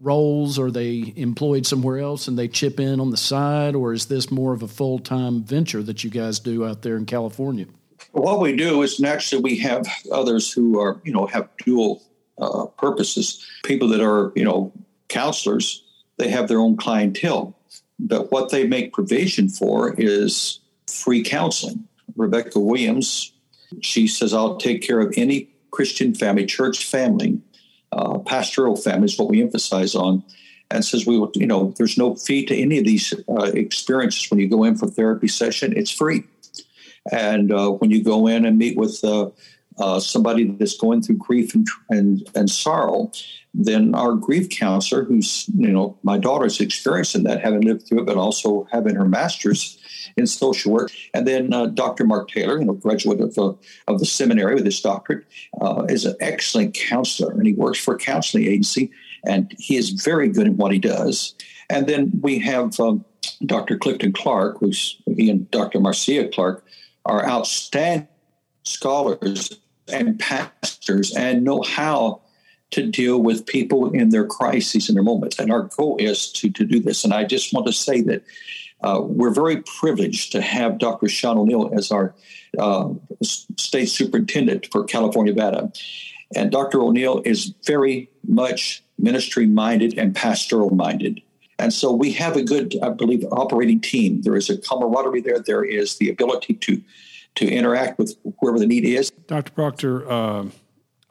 roles? 0.00 0.58
Are 0.58 0.70
they 0.70 1.12
employed 1.16 1.64
somewhere 1.64 1.98
else 1.98 2.26
and 2.26 2.36
they 2.36 2.48
chip 2.48 2.80
in 2.80 3.00
on 3.00 3.10
the 3.10 3.16
side, 3.16 3.74
or 3.74 3.92
is 3.92 4.06
this 4.06 4.30
more 4.30 4.52
of 4.52 4.62
a 4.62 4.68
full 4.68 4.98
time 4.98 5.44
venture 5.44 5.82
that 5.84 6.02
you 6.02 6.10
guys 6.10 6.40
do 6.40 6.66
out 6.66 6.82
there 6.82 6.96
in 6.96 7.06
California? 7.06 7.66
What 8.10 8.40
we 8.40 8.56
do 8.56 8.82
is 8.82 8.98
naturally 8.98 9.42
we 9.42 9.58
have 9.58 9.86
others 10.10 10.52
who 10.52 10.80
are, 10.80 11.00
you 11.04 11.12
know, 11.12 11.26
have 11.26 11.48
dual 11.64 12.02
uh, 12.40 12.66
purposes. 12.78 13.46
People 13.64 13.88
that 13.88 14.00
are, 14.00 14.32
you 14.34 14.44
know, 14.44 14.72
counselors, 15.08 15.84
they 16.18 16.28
have 16.28 16.48
their 16.48 16.58
own 16.58 16.76
clientele. 16.76 17.56
But 17.98 18.32
what 18.32 18.50
they 18.50 18.66
make 18.66 18.92
provision 18.92 19.48
for 19.48 19.94
is 19.98 20.60
free 20.88 21.22
counseling. 21.22 21.86
Rebecca 22.16 22.58
Williams, 22.58 23.32
she 23.80 24.06
says, 24.06 24.34
I'll 24.34 24.56
take 24.56 24.82
care 24.82 25.00
of 25.00 25.14
any 25.16 25.48
Christian 25.70 26.14
family, 26.14 26.44
church 26.44 26.84
family 26.84 27.40
uh, 27.92 28.18
pastoral 28.18 28.76
family 28.76 29.04
is 29.04 29.18
what 29.18 29.28
we 29.28 29.42
emphasize 29.42 29.94
on, 29.94 30.24
and 30.70 30.84
says 30.84 31.06
we 31.06 31.18
will, 31.18 31.30
you 31.34 31.46
know, 31.46 31.74
there's 31.76 31.98
no 31.98 32.14
fee 32.14 32.44
to 32.46 32.56
any 32.56 32.78
of 32.78 32.84
these 32.84 33.12
uh, 33.28 33.50
experiences 33.54 34.30
when 34.30 34.40
you 34.40 34.48
go 34.48 34.64
in 34.64 34.76
for 34.76 34.86
therapy 34.86 35.28
session. 35.28 35.76
It's 35.76 35.90
free, 35.90 36.24
and 37.10 37.52
uh, 37.52 37.70
when 37.70 37.90
you 37.90 38.02
go 38.02 38.26
in 38.26 38.46
and 38.46 38.58
meet 38.58 38.76
with 38.76 39.04
uh, 39.78 40.00
somebody 40.00 40.44
that's 40.44 40.76
going 40.76 41.02
through 41.02 41.16
grief 41.16 41.54
and, 41.54 41.66
and 41.90 42.28
and 42.34 42.50
sorrow, 42.50 43.10
then 43.54 43.94
our 43.94 44.14
grief 44.14 44.48
counselor, 44.50 45.04
who's 45.04 45.48
you 45.56 45.70
know 45.70 45.96
my 46.02 46.18
daughter's 46.18 46.60
experiencing 46.60 47.24
that, 47.24 47.40
having 47.40 47.62
lived 47.62 47.86
through 47.86 48.00
it, 48.00 48.06
but 48.06 48.16
also 48.16 48.66
having 48.72 48.94
her 48.94 49.06
master's 49.06 49.78
in 50.16 50.26
social 50.26 50.72
work. 50.72 50.90
And 51.14 51.26
then 51.26 51.52
uh, 51.52 51.66
Dr. 51.66 52.04
Mark 52.04 52.30
Taylor, 52.30 52.58
you 52.58 52.64
know, 52.64 52.74
graduate 52.74 53.20
of, 53.20 53.38
uh, 53.38 53.54
of 53.88 53.98
the 53.98 54.04
seminary 54.04 54.54
with 54.54 54.64
his 54.64 54.80
doctorate, 54.80 55.24
uh, 55.60 55.86
is 55.88 56.04
an 56.04 56.16
excellent 56.20 56.74
counselor, 56.74 57.32
and 57.32 57.46
he 57.46 57.54
works 57.54 57.78
for 57.78 57.94
a 57.94 57.98
counseling 57.98 58.44
agency, 58.44 58.90
and 59.26 59.54
he 59.58 59.76
is 59.76 59.90
very 59.90 60.28
good 60.28 60.48
at 60.48 60.54
what 60.54 60.72
he 60.72 60.78
does. 60.78 61.34
And 61.70 61.86
then 61.86 62.10
we 62.20 62.38
have 62.40 62.78
um, 62.80 63.04
Dr. 63.46 63.78
Clifton 63.78 64.12
Clark, 64.12 64.58
who's 64.60 65.00
he 65.06 65.30
and 65.30 65.50
Dr. 65.50 65.80
Marcia 65.80 66.28
Clark 66.28 66.64
are 67.06 67.24
outstanding 67.26 68.08
scholars 68.64 69.58
and 69.92 70.18
pastors 70.18 71.14
and 71.14 71.44
know 71.44 71.62
how 71.62 72.22
to 72.72 72.86
deal 72.90 73.18
with 73.18 73.46
people 73.46 73.90
in 73.90 74.08
their 74.08 74.26
crises 74.26 74.88
and 74.88 74.96
their 74.96 75.04
moments. 75.04 75.38
And 75.38 75.52
our 75.52 75.64
goal 75.64 75.96
is 75.98 76.32
to, 76.32 76.50
to 76.50 76.64
do 76.64 76.80
this. 76.80 77.04
And 77.04 77.12
I 77.12 77.24
just 77.24 77.52
want 77.52 77.66
to 77.66 77.72
say 77.72 78.00
that 78.02 78.24
uh, 78.82 79.00
we're 79.02 79.32
very 79.32 79.62
privileged 79.62 80.32
to 80.32 80.40
have 80.40 80.78
Dr. 80.78 81.08
Sean 81.08 81.38
O'Neill 81.38 81.70
as 81.74 81.92
our 81.92 82.14
uh, 82.58 82.88
state 83.22 83.86
superintendent 83.86 84.68
for 84.72 84.84
California, 84.84 85.32
Nevada. 85.32 85.72
And 86.34 86.50
Dr. 86.50 86.80
O'Neill 86.80 87.22
is 87.24 87.54
very 87.64 88.10
much 88.26 88.82
ministry 88.98 89.46
minded 89.46 89.98
and 89.98 90.14
pastoral 90.14 90.74
minded. 90.74 91.20
And 91.58 91.72
so 91.72 91.92
we 91.92 92.12
have 92.12 92.36
a 92.36 92.42
good, 92.42 92.74
I 92.82 92.88
believe, 92.88 93.24
operating 93.30 93.80
team. 93.80 94.22
There 94.22 94.36
is 94.36 94.50
a 94.50 94.56
camaraderie 94.56 95.20
there. 95.20 95.38
There 95.38 95.64
is 95.64 95.98
the 95.98 96.08
ability 96.08 96.54
to 96.54 96.82
to 97.36 97.48
interact 97.48 97.98
with 97.98 98.16
whoever 98.40 98.58
the 98.58 98.66
need 98.66 98.84
is. 98.84 99.10
Dr. 99.26 99.52
Proctor, 99.52 100.10
uh, 100.10 100.46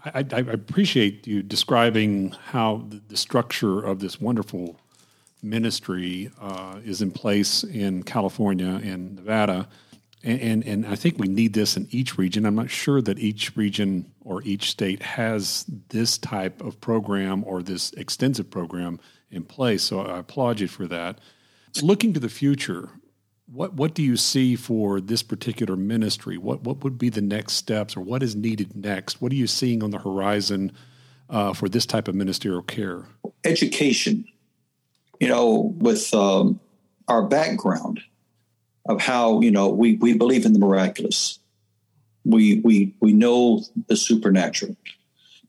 I, 0.06 0.26
I, 0.32 0.40
appreciate 0.40 1.28
you 1.28 1.44
describing 1.44 2.32
how 2.32 2.86
the, 3.08 3.18
structure 3.18 3.82
of 3.82 4.00
this 4.00 4.20
wonderful 4.20 4.80
ministry 5.44 6.32
uh, 6.40 6.80
is 6.84 7.02
in 7.02 7.12
place 7.12 7.64
in 7.64 8.04
California 8.04 8.80
and 8.84 9.16
Nevada. 9.16 9.68
And, 10.24 10.40
and, 10.42 10.66
and 10.66 10.86
I 10.86 10.96
think 10.96 11.18
we 11.18 11.28
need 11.28 11.54
this 11.54 11.78
in 11.78 11.88
each 11.92 12.18
region. 12.18 12.46
I'm 12.46 12.56
not 12.56 12.70
sure 12.70 13.02
that 13.02 13.20
each 13.20 13.56
region 13.56 14.12
or 14.24 14.44
each 14.44 14.70
state 14.70 15.02
has 15.02 15.66
this 15.90 16.18
type 16.18 16.62
of 16.62 16.80
program 16.80 17.44
or 17.46 17.64
this 17.64 17.92
extensive 17.94 18.50
program 18.50 19.00
in 19.32 19.44
place. 19.44 19.84
So 19.84 20.02
I 20.02 20.20
applaud 20.20 20.60
you 20.60 20.68
for 20.68 20.88
that. 20.88 21.20
Looking 21.82 22.14
to 22.14 22.20
the 22.20 22.30
future, 22.30 22.90
what 23.52 23.74
what 23.74 23.94
do 23.94 24.02
you 24.02 24.16
see 24.16 24.56
for 24.56 25.02
this 25.02 25.24
particular 25.24 25.76
ministry? 25.76 26.38
What 26.38 26.64
what 26.64 26.84
would 26.84 26.98
be 26.98 27.10
the 27.10 27.22
next 27.22 27.54
steps, 27.54 27.98
or 27.98 28.02
what 28.02 28.24
is 28.24 28.36
needed 28.36 28.76
next? 28.76 29.22
What 29.22 29.32
are 29.32 29.36
you 29.36 29.48
seeing 29.48 29.84
on 29.84 29.92
the 29.92 30.00
horizon 30.00 30.72
uh, 31.30 31.54
for 31.54 31.68
this 31.68 31.86
type 31.86 32.08
of 32.08 32.16
ministerial 32.16 32.62
care? 32.62 33.06
Education. 33.44 34.26
You 35.20 35.28
know, 35.28 35.74
with 35.78 36.14
um, 36.14 36.60
our 37.08 37.24
background 37.24 38.02
of 38.86 39.02
how 39.02 39.42
you 39.42 39.52
know 39.52 39.70
we 39.70 39.96
we 39.96 40.18
believe 40.18 40.46
in 40.46 40.54
the 40.54 40.60
miraculous, 40.60 41.40
we 42.24 42.62
we 42.64 42.96
we 43.02 43.14
know 43.14 43.64
the 43.88 43.98
supernatural, 43.98 44.78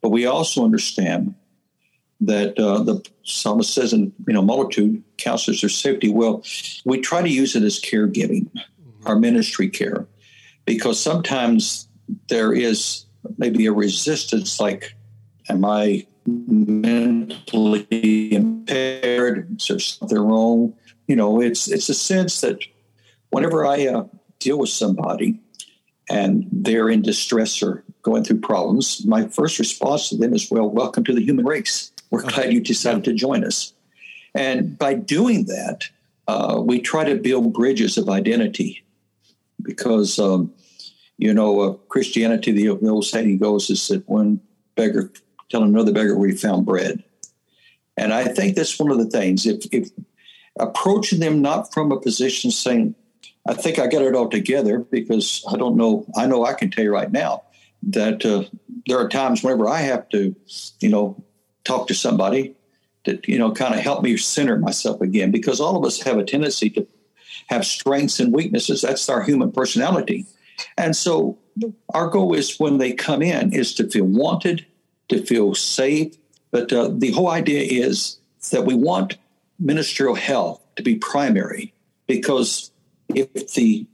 but 0.01 0.11
we 0.11 0.27
also 0.27 0.65
understand 0.65 1.35
that 2.27 2.59
uh, 2.59 2.83
the 2.83 3.03
psalmist 3.25 3.75
says 3.75 3.93
in 3.93 4.13
you 4.27 4.35
know 4.35 4.43
multitude 4.43 5.03
counselors 5.19 5.61
their 5.61 5.71
safety. 5.71 6.09
Well, 6.09 6.45
we 6.85 7.01
try 7.01 7.23
to 7.23 7.29
use 7.29 7.57
it 7.57 7.63
as 7.63 7.81
caregiving, 7.81 8.49
mm-hmm. 8.51 9.07
our 9.07 9.19
ministry 9.19 9.69
care, 9.69 10.07
because 10.65 11.01
sometimes 11.01 11.89
there 12.29 12.53
is 12.53 13.07
maybe 13.39 13.67
a 13.67 13.73
resistance. 13.73 14.61
Like, 14.61 14.95
am 15.49 15.65
I 15.65 16.07
mentally 16.27 17.87
impaired? 18.33 19.57
Is 19.61 19.67
there 19.69 19.79
something 19.79 20.19
wrong? 20.19 20.75
You 21.09 21.17
know, 21.17 21.41
it's 21.41 21.71
it's 21.71 21.89
a 21.89 21.95
sense 21.95 22.41
that 22.43 22.65
whenever 23.31 23.67
I 23.67 23.87
uh, 23.87 24.05
deal 24.39 24.59
with 24.59 24.71
somebody 24.71 25.41
and 26.09 26.47
they're 26.53 26.89
in 26.89 27.03
distress 27.03 27.63
or 27.63 27.85
going 28.03 28.25
through 28.25 28.41
problems, 28.41 29.05
my 29.07 29.27
first 29.29 29.59
response 29.59 30.09
to 30.11 30.17
them 30.17 30.35
is, 30.35 30.51
"Well, 30.51 30.71
welcome 30.71 31.03
to 31.05 31.13
the 31.13 31.25
human 31.25 31.45
race." 31.45 31.91
We're 32.13 32.23
glad 32.23 32.53
you 32.53 32.61
decided 32.61 33.05
to 33.05 33.15
join 33.15 33.43
us. 33.43 33.73
And 34.35 34.79
by 34.79 34.93
doing 34.95 35.47
that, 35.47 35.89
uh, 36.29 36.61
we 36.63 36.79
try 36.79 37.05
to 37.05 37.17
build 37.17 37.55
bridges 37.55 37.97
of 37.97 38.11
identity 38.11 38.85
because, 39.63 40.19
um, 40.19 40.53
you 41.17 41.33
know, 41.33 41.61
uh, 41.61 41.73
Christianity, 41.89 42.53
the, 42.53 42.77
the, 42.77 42.89
old 42.89 43.07
saying 43.07 43.39
goes 43.39 43.71
is 43.71 43.89
that 43.89 44.07
one 44.09 44.41
beggar 44.75 45.11
tell 45.51 45.63
another 45.63 45.93
beggar 45.93 46.17
where 46.17 46.29
he 46.29 46.37
found 46.37 46.67
bread. 46.67 47.03
And 47.97 48.13
I 48.13 48.25
think 48.25 48.57
that's 48.57 48.79
one 48.79 48.91
of 48.91 48.99
the 48.99 49.09
things. 49.09 49.47
If, 49.47 49.65
if 49.73 49.89
approaching 50.61 51.21
them 51.21 51.41
not 51.41 51.73
from 51.73 51.93
a 51.93 52.01
position 52.01 52.51
saying, 52.51 52.95
I 53.47 53.55
think 53.55 53.79
I 53.79 53.87
got 53.87 54.03
it 54.03 54.15
all 54.15 54.29
together 54.29 54.81
because 54.81 55.43
I 55.51 55.57
don't 55.57 55.77
know, 55.77 56.07
I 56.15 56.27
know 56.27 56.45
I 56.45 56.53
can 56.53 56.71
tell 56.71 56.85
you 56.85 56.93
right 56.93 57.11
now 57.11 57.43
that 57.85 58.25
uh, 58.25 58.45
there 58.87 58.99
are 58.99 59.09
times 59.09 59.43
whenever 59.43 59.67
I 59.67 59.81
have 59.81 60.09
to, 60.11 60.37
you 60.81 60.89
know, 60.91 61.23
talk 61.65 61.89
to 61.89 61.95
somebody 61.95 62.55
to 63.05 63.19
you 63.27 63.39
know 63.39 63.53
kind 63.53 63.75
of 63.75 63.81
help 63.81 64.03
me 64.03 64.17
center 64.17 64.59
myself 64.59 65.01
again 65.01 65.31
because 65.31 65.61
all 65.61 65.77
of 65.77 65.85
us 65.85 66.03
have 66.03 66.19
a 66.19 66.25
tendency 66.25 66.71
to 66.71 66.87
have 67.49 67.67
strengths 67.67 68.21
and 68.21 68.33
weaknesses. 68.33 68.83
That's 68.83 69.09
our 69.09 69.23
human 69.23 69.53
personality. 69.53 70.27
And 70.79 70.95
so 70.95 71.39
our 71.93 72.09
goal 72.09 72.35
is 72.35 72.59
when 72.59 72.79
they 72.79 72.93
come 72.93 73.23
in 73.23 73.53
is 73.53 73.75
to 73.75 73.89
feel 73.89 74.05
wanted 74.05 74.65
to 75.09 75.25
feel 75.25 75.55
safe. 75.55 76.15
But 76.51 76.73
uh, 76.73 76.91
the 76.93 77.11
whole 77.13 77.31
idea 77.31 77.63
is 77.63 78.19
that 78.51 78.65
we 78.65 78.75
want 78.75 79.17
ministerial 79.59 80.15
health 80.15 80.61
to 80.77 80.83
be 80.83 80.97
primary 80.97 81.73
because 82.07 82.71
if 83.15 83.55
the 83.55 83.87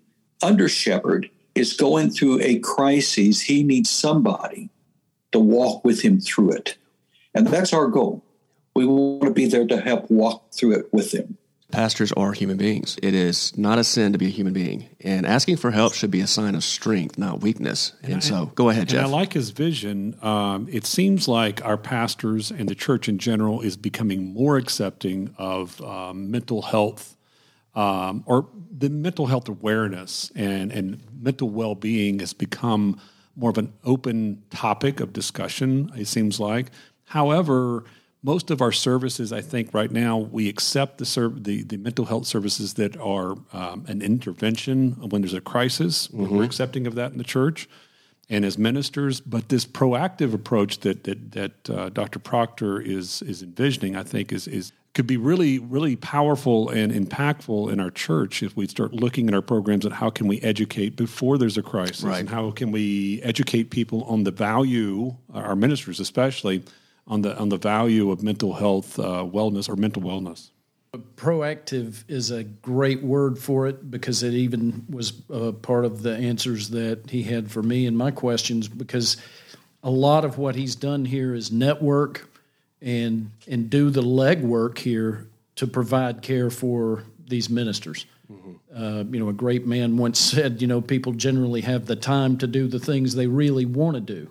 under 0.43 0.69
shepherd 0.69 1.29
is 1.55 1.73
going 1.73 2.11
through 2.11 2.41
a 2.41 2.59
crisis 2.61 3.41
he 3.41 3.63
needs 3.63 3.91
somebody 3.91 4.71
to 5.33 5.41
walk 5.41 5.85
with 5.85 6.01
him 6.03 6.21
through 6.21 6.53
it 6.53 6.79
and 7.39 7.47
that's 7.47 7.73
our 7.73 7.87
goal. 7.87 8.25
We 8.75 8.85
want 8.85 9.23
to 9.23 9.31
be 9.31 9.47
there 9.47 9.67
to 9.67 9.81
help 9.81 10.11
walk 10.11 10.53
through 10.53 10.73
it 10.73 10.93
with 10.93 11.13
them. 11.13 11.39
Pastors 11.71 12.13
are 12.13 12.33
human 12.33 12.57
beings. 12.57 12.97
It 13.03 13.15
is 13.15 13.57
not 13.57 13.79
a 13.79 13.85
sin 13.85 14.13
to 14.13 14.19
be 14.19 14.27
a 14.27 14.31
human 14.31 14.55
being. 14.55 14.89
And 15.03 15.27
asking 15.27 15.59
for 15.59 15.71
help 15.71 15.93
should 15.93 16.11
be 16.11 16.21
a 16.21 16.27
sign 16.27 16.55
of 16.55 16.65
strength, 16.65 17.19
not 17.19 17.41
weakness. 17.41 17.93
And, 18.03 18.15
and 18.15 18.25
so, 18.25 18.47
go 18.55 18.71
ahead, 18.71 18.89
Jeff. 18.89 19.05
I 19.05 19.09
like 19.09 19.35
his 19.35 19.51
vision. 19.51 20.17
Um, 20.23 20.67
it 20.71 20.87
seems 20.87 21.29
like 21.29 21.65
our 21.65 21.77
pastors 21.77 22.51
and 22.51 22.69
the 22.69 22.75
church 22.75 23.09
in 23.09 23.19
general 23.19 23.61
is 23.61 23.77
becoming 23.77 24.33
more 24.33 24.57
accepting 24.57 25.35
of 25.37 25.81
um, 25.83 26.31
mental 26.31 26.63
health 26.63 27.17
um, 27.75 28.25
or 28.27 28.49
the 28.77 28.89
mental 28.89 29.27
health 29.27 29.49
awareness 29.49 30.33
and, 30.35 30.73
and 30.73 31.01
mental 31.13 31.51
well 31.51 31.75
being 31.75 32.19
has 32.21 32.33
become 32.33 32.99
more 33.37 33.51
of 33.51 33.59
an 33.59 33.73
open 33.85 34.43
topic 34.51 35.01
of 35.01 35.13
discussion, 35.13 35.93
it 35.97 36.07
seems 36.07 36.41
like. 36.41 36.71
However, 37.09 37.85
most 38.23 38.51
of 38.51 38.61
our 38.61 38.73
services, 38.73 39.33
I 39.33 39.41
think, 39.41 39.73
right 39.73 39.91
now, 39.91 40.19
we 40.19 40.49
accept 40.49 40.99
the 40.99 41.07
serv- 41.07 41.45
the, 41.45 41.63
the 41.63 41.77
mental 41.77 42.05
health 42.05 42.27
services 42.27 42.75
that 42.75 42.97
are 42.99 43.37
um, 43.53 43.85
an 43.89 44.03
intervention 44.03 44.93
when 45.11 45.23
there's 45.23 45.35
a 45.35 45.41
crisis. 45.41 46.09
Mm-hmm. 46.09 46.37
We're 46.37 46.45
accepting 46.45 46.87
of 46.87 46.95
that 46.97 47.13
in 47.13 47.19
the 47.19 47.25
church 47.25 47.69
and 48.29 48.45
as 48.45 48.59
ministers. 48.59 49.21
But 49.21 49.49
this 49.49 49.65
proactive 49.65 50.35
approach 50.35 50.81
that 50.81 51.05
that, 51.05 51.33
that 51.33 51.71
uh, 51.71 51.89
Dr. 51.91 52.19
Proctor 52.19 52.81
is 52.81 53.23
is 53.23 53.43
envisioning, 53.43 53.97
I 53.97 54.03
think, 54.03 54.33
is 54.33 54.49
is 54.49 54.73
could 54.95 55.07
be 55.07 55.17
really 55.17 55.61
really 55.61 55.95
powerful 55.95 56.71
and 56.71 56.93
impactful 56.93 57.73
in 57.73 57.79
our 57.79 57.91
church 57.91 58.43
if 58.43 58.57
we 58.57 58.67
start 58.67 58.93
looking 58.93 59.29
at 59.29 59.35
our 59.35 59.43
programs 59.43 59.87
at 59.87 59.93
how 59.93 60.11
can 60.11 60.27
we 60.27 60.41
educate 60.41 60.97
before 60.97 61.39
there's 61.39 61.57
a 61.57 61.63
crisis 61.63 62.03
right. 62.03 62.19
and 62.19 62.29
how 62.29 62.51
can 62.51 62.73
we 62.73 63.23
educate 63.23 63.71
people 63.71 64.03
on 64.05 64.25
the 64.25 64.33
value 64.33 65.15
our 65.35 65.55
ministers 65.55 66.01
especially 66.01 66.65
on 67.09 67.23
the 67.23 67.37
on 67.37 67.49
the 67.49 67.57
value 67.57 68.11
of 68.11 68.23
mental 68.23 68.55
health 68.55 68.99
uh, 68.99 69.25
wellness 69.25 69.69
or 69.69 69.77
mental 69.77 70.03
wellness. 70.03 70.51
Proactive 71.17 72.05
is 72.09 72.31
a 72.31 72.45
great 72.45 73.03
word 73.03 73.39
for 73.39 73.67
it 73.67 73.91
because 73.91 74.23
it 74.23 74.35
even 74.35 74.87
was 74.89 75.13
a 75.29 75.53
part 75.53 75.85
of 75.85 76.03
the 76.03 76.15
answers 76.17 76.71
that 76.71 77.11
he 77.11 77.23
had 77.23 77.51
for 77.51 77.63
me 77.63 77.87
and 77.87 77.97
my 77.97 78.11
questions. 78.11 78.69
Because 78.69 79.17
a 79.83 79.91
lot 79.91 80.25
of 80.25 80.39
what 80.39 80.55
he's 80.55 80.75
done 80.77 81.05
here 81.05 81.35
is 81.35 81.51
network 81.51 82.31
and 82.81 83.31
and 83.47 83.69
do 83.69 83.91
the 83.91 84.03
legwork 84.03 84.79
here 84.79 85.27
to 85.57 85.67
provide 85.67 86.23
care 86.23 86.51
for 86.51 87.05
these 87.27 87.51
ministers. 87.51 88.07
Mm-hmm. 88.31 88.53
Uh, 88.75 89.03
you 89.11 89.19
know, 89.19 89.29
a 89.29 89.33
great 89.33 89.67
man 89.67 89.97
once 89.97 90.19
said, 90.19 90.61
you 90.61 90.69
know, 90.69 90.81
people 90.81 91.13
generally 91.13 91.63
have 91.63 91.87
the 91.87 91.97
time 91.97 92.39
to 92.39 92.47
do 92.47 92.67
the 92.69 92.79
things 92.79 93.15
they 93.15 93.27
really 93.27 93.65
want 93.67 93.95
to 93.95 94.01
do. 94.01 94.31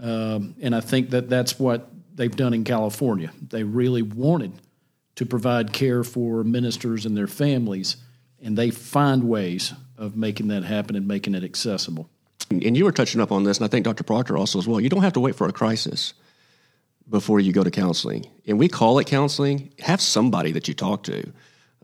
Um, 0.00 0.54
and 0.60 0.74
I 0.74 0.80
think 0.80 1.10
that 1.10 1.28
that's 1.28 1.58
what 1.58 1.88
they've 2.14 2.34
done 2.34 2.54
in 2.54 2.64
California. 2.64 3.32
They 3.40 3.64
really 3.64 4.02
wanted 4.02 4.52
to 5.16 5.26
provide 5.26 5.72
care 5.72 6.04
for 6.04 6.42
ministers 6.44 7.06
and 7.06 7.16
their 7.16 7.26
families, 7.26 7.96
and 8.40 8.56
they 8.56 8.70
find 8.70 9.24
ways 9.24 9.72
of 9.96 10.16
making 10.16 10.48
that 10.48 10.64
happen 10.64 10.96
and 10.96 11.06
making 11.06 11.34
it 11.34 11.44
accessible. 11.44 12.08
And 12.50 12.76
you 12.76 12.84
were 12.84 12.92
touching 12.92 13.20
up 13.20 13.32
on 13.32 13.44
this, 13.44 13.58
and 13.58 13.64
I 13.64 13.68
think 13.68 13.84
Dr. 13.84 14.04
Proctor 14.04 14.36
also 14.36 14.58
as 14.58 14.66
well. 14.66 14.80
You 14.80 14.88
don't 14.88 15.02
have 15.02 15.12
to 15.14 15.20
wait 15.20 15.36
for 15.36 15.46
a 15.46 15.52
crisis 15.52 16.14
before 17.08 17.40
you 17.40 17.52
go 17.52 17.62
to 17.62 17.70
counseling. 17.70 18.26
And 18.46 18.58
we 18.58 18.68
call 18.68 18.98
it 18.98 19.06
counseling. 19.06 19.72
Have 19.80 20.00
somebody 20.00 20.52
that 20.52 20.68
you 20.68 20.74
talk 20.74 21.04
to, 21.04 21.32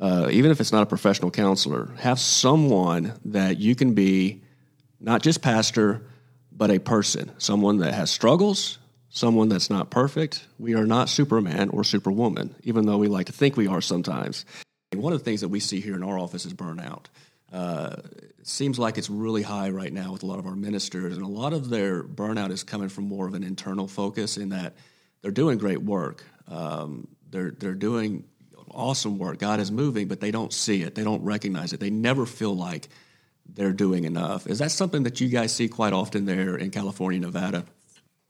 uh, 0.01 0.29
even 0.31 0.51
if 0.51 0.61
it's 0.61 0.73
not 0.73 0.83
a 0.83 0.87
professional 0.87 1.31
counselor. 1.31 1.91
Have 1.99 2.19
someone 2.19 3.15
that 3.27 3.59
you 3.59 3.75
can 3.75 3.95
be, 3.95 4.43
not 5.01 5.23
just 5.23 5.43
pastor, 5.43 6.03
but 6.53 6.71
a 6.71 6.79
person, 6.79 7.31
someone 7.39 7.79
that 7.79 7.95
has 7.95 8.11
struggles, 8.11 8.78
someone 9.11 9.49
that's 9.49 9.71
not 9.71 9.91
perfect. 9.91 10.47
We 10.59 10.75
are 10.75 10.87
not 10.87 11.09
Superman 11.09 11.71
or 11.71 11.85
Superwoman, 11.85 12.55
even 12.63 12.87
though 12.87 12.99
we 12.99 13.09
like 13.09 13.27
to 13.27 13.33
think 13.33 13.57
we 13.57 13.67
are 13.67 13.81
sometimes. 13.81 14.45
And 14.93 15.03
one 15.03 15.13
of 15.13 15.19
the 15.19 15.25
things 15.25 15.41
that 15.41 15.49
we 15.49 15.61
see 15.61 15.81
here 15.81 15.95
in 15.95 16.03
our 16.03 16.19
office 16.19 16.47
is 16.47 16.55
burnout. 16.55 17.07
Uh, 17.53 17.97
seems 18.43 18.79
like 18.79 18.99
it's 18.99 19.09
really 19.09 19.43
high 19.43 19.71
right 19.71 19.93
now 19.93 20.13
with 20.13 20.23
a 20.23 20.27
lot 20.27 20.39
of 20.39 20.47
our 20.47 20.57
ministers, 20.57 21.17
and 21.17 21.25
a 21.25 21.29
lot 21.29 21.53
of 21.53 21.71
their 21.71 22.03
burnout 22.03 22.51
is 22.51 22.63
coming 22.63 22.89
from 22.89 23.05
more 23.05 23.27
of 23.27 23.35
an 23.35 23.43
internal 23.43 23.89
focus 23.89 24.37
in 24.37 24.51
that 24.51 24.75
they're 25.23 25.31
doing 25.31 25.59
great 25.59 25.83
work. 25.83 26.25
Um, 26.47 27.09
they're 27.31 27.51
they're 27.51 27.75
doing 27.75 28.25
awesome 28.71 29.19
work. 29.19 29.39
God 29.39 29.61
is 29.61 29.73
moving, 29.73 30.09
but 30.09 30.21
they 30.21 30.31
don't 30.31 30.53
see 30.53 30.83
it. 30.83 30.95
They 30.95 31.05
don't 31.05 31.23
recognize 31.23 31.73
it. 31.73 31.81
They 31.81 31.91
never 31.91 32.27
feel 32.27 32.55
like 32.55 32.89
they're 33.47 33.73
doing 33.73 34.05
enough. 34.05 34.47
Is 34.47 34.59
that 34.59 34.71
something 34.71 35.05
that 35.05 35.21
you 35.21 35.29
guys 35.29 35.55
see 35.55 35.69
quite 35.69 35.95
often 35.95 36.27
there 36.27 36.57
in 36.57 36.71
California, 36.71 37.19
Nevada? 37.19 37.65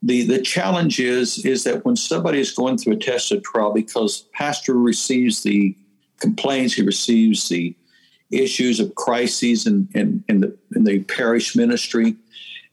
The 0.02 0.22
the 0.22 0.40
challenge 0.40 1.00
is 1.00 1.44
is 1.44 1.64
that 1.64 1.84
when 1.84 1.96
somebody 1.96 2.38
is 2.40 2.52
going 2.52 2.78
through 2.78 2.94
a 2.94 2.96
test 2.96 3.28
tested 3.28 3.44
trial, 3.44 3.72
because 3.72 4.28
pastor 4.32 4.74
receives 4.74 5.42
the 5.42 5.76
complaints, 6.20 6.74
he 6.74 6.82
receives 6.82 7.48
the 7.48 7.74
issues 8.30 8.78
of 8.78 8.94
crises 8.94 9.66
in, 9.66 9.88
in, 9.94 10.22
in 10.28 10.40
the 10.40 10.56
in 10.74 10.84
the 10.84 11.00
parish 11.04 11.56
ministry. 11.56 12.16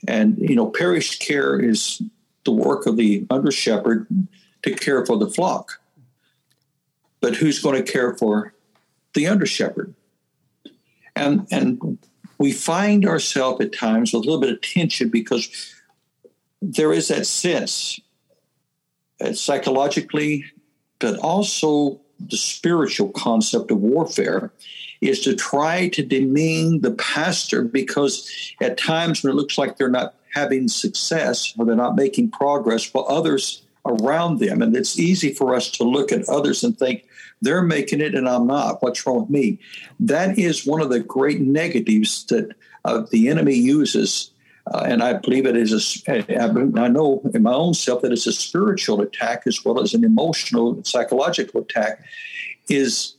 And 0.07 0.37
you 0.37 0.55
know, 0.55 0.67
parish 0.67 1.17
care 1.19 1.59
is 1.59 2.01
the 2.43 2.51
work 2.51 2.85
of 2.85 2.97
the 2.97 3.25
under 3.29 3.51
shepherd 3.51 4.07
to 4.61 4.73
care 4.75 5.05
for 5.05 5.17
the 5.17 5.29
flock. 5.29 5.79
But 7.21 7.35
who's 7.35 7.59
going 7.59 7.83
to 7.83 7.91
care 7.91 8.15
for 8.15 8.53
the 9.13 9.27
under 9.27 9.45
shepherd? 9.45 9.95
And 11.15 11.47
and 11.49 11.97
we 12.37 12.51
find 12.51 13.07
ourselves 13.07 13.61
at 13.61 13.73
times 13.73 14.13
with 14.13 14.23
a 14.23 14.25
little 14.25 14.41
bit 14.41 14.51
of 14.51 14.61
tension 14.61 15.09
because 15.09 15.74
there 16.61 16.93
is 16.93 17.09
that 17.09 17.27
sense 17.27 17.99
uh, 19.21 19.33
psychologically, 19.33 20.45
but 20.99 21.17
also 21.19 21.99
the 22.19 22.37
spiritual 22.37 23.09
concept 23.09 23.71
of 23.71 23.77
warfare 23.77 24.51
is 25.01 25.21
to 25.21 25.35
try 25.35 25.89
to 25.89 26.03
demean 26.03 26.81
the 26.81 26.91
pastor 26.91 27.63
because 27.63 28.29
at 28.61 28.77
times 28.77 29.23
when 29.23 29.31
it 29.31 29.35
looks 29.35 29.57
like 29.57 29.77
they're 29.77 29.89
not 29.89 30.15
having 30.33 30.67
success 30.67 31.53
or 31.57 31.65
they're 31.65 31.75
not 31.75 31.95
making 31.95 32.31
progress, 32.31 32.93
while 32.93 33.05
others 33.07 33.63
around 33.85 34.39
them, 34.39 34.61
and 34.61 34.75
it's 34.75 34.97
easy 34.97 35.33
for 35.33 35.55
us 35.55 35.69
to 35.69 35.83
look 35.83 36.11
at 36.11 36.27
others 36.27 36.63
and 36.63 36.77
think, 36.77 37.05
they're 37.41 37.61
making 37.61 38.01
it 38.01 38.15
and 38.15 38.27
I'm 38.27 38.47
not. 38.47 38.81
What's 38.81 39.05
wrong 39.05 39.21
with 39.21 39.29
me? 39.29 39.59
That 39.99 40.39
is 40.39 40.65
one 40.65 40.81
of 40.81 40.89
the 40.89 40.99
great 41.01 41.41
negatives 41.41 42.25
that 42.25 42.55
uh, 42.85 43.03
the 43.11 43.29
enemy 43.29 43.55
uses. 43.55 44.31
Uh, 44.73 44.83
and 44.87 45.03
I 45.03 45.13
believe 45.13 45.45
it 45.45 45.55
is 45.55 46.03
a, 46.07 46.81
I 46.81 46.87
know 46.87 47.21
in 47.33 47.43
my 47.43 47.53
own 47.53 47.73
self 47.73 48.01
that 48.01 48.11
it's 48.11 48.25
a 48.25 48.31
spiritual 48.31 49.01
attack 49.01 49.43
as 49.45 49.63
well 49.63 49.79
as 49.79 49.93
an 49.93 50.03
emotional, 50.03 50.83
psychological 50.83 51.61
attack, 51.61 52.03
is 52.67 53.15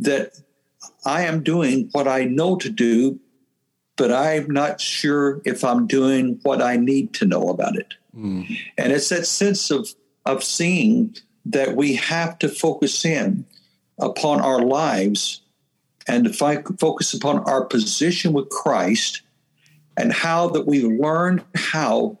that 0.00 0.32
I 1.06 1.22
am 1.22 1.42
doing 1.42 1.88
what 1.92 2.08
I 2.08 2.24
know 2.24 2.56
to 2.56 2.68
do, 2.68 3.20
but 3.96 4.10
I'm 4.10 4.50
not 4.50 4.80
sure 4.80 5.40
if 5.44 5.62
I'm 5.62 5.86
doing 5.86 6.40
what 6.42 6.60
I 6.60 6.76
need 6.76 7.14
to 7.14 7.24
know 7.24 7.50
about 7.50 7.76
it. 7.76 7.94
Mm. 8.16 8.58
And 8.76 8.92
it's 8.92 9.10
that 9.10 9.26
sense 9.26 9.70
of, 9.70 9.88
of 10.26 10.42
seeing 10.42 11.14
that 11.46 11.76
we 11.76 11.94
have 11.94 12.38
to 12.40 12.48
focus 12.48 13.04
in 13.04 13.44
upon 14.00 14.40
our 14.40 14.62
lives 14.62 15.40
and 16.08 16.24
to 16.24 16.32
focus 16.32 17.14
upon 17.14 17.38
our 17.44 17.64
position 17.64 18.32
with 18.32 18.48
Christ 18.48 19.22
and 19.96 20.12
how 20.12 20.48
that 20.48 20.66
we 20.66 20.82
learn 20.82 21.42
how 21.54 22.18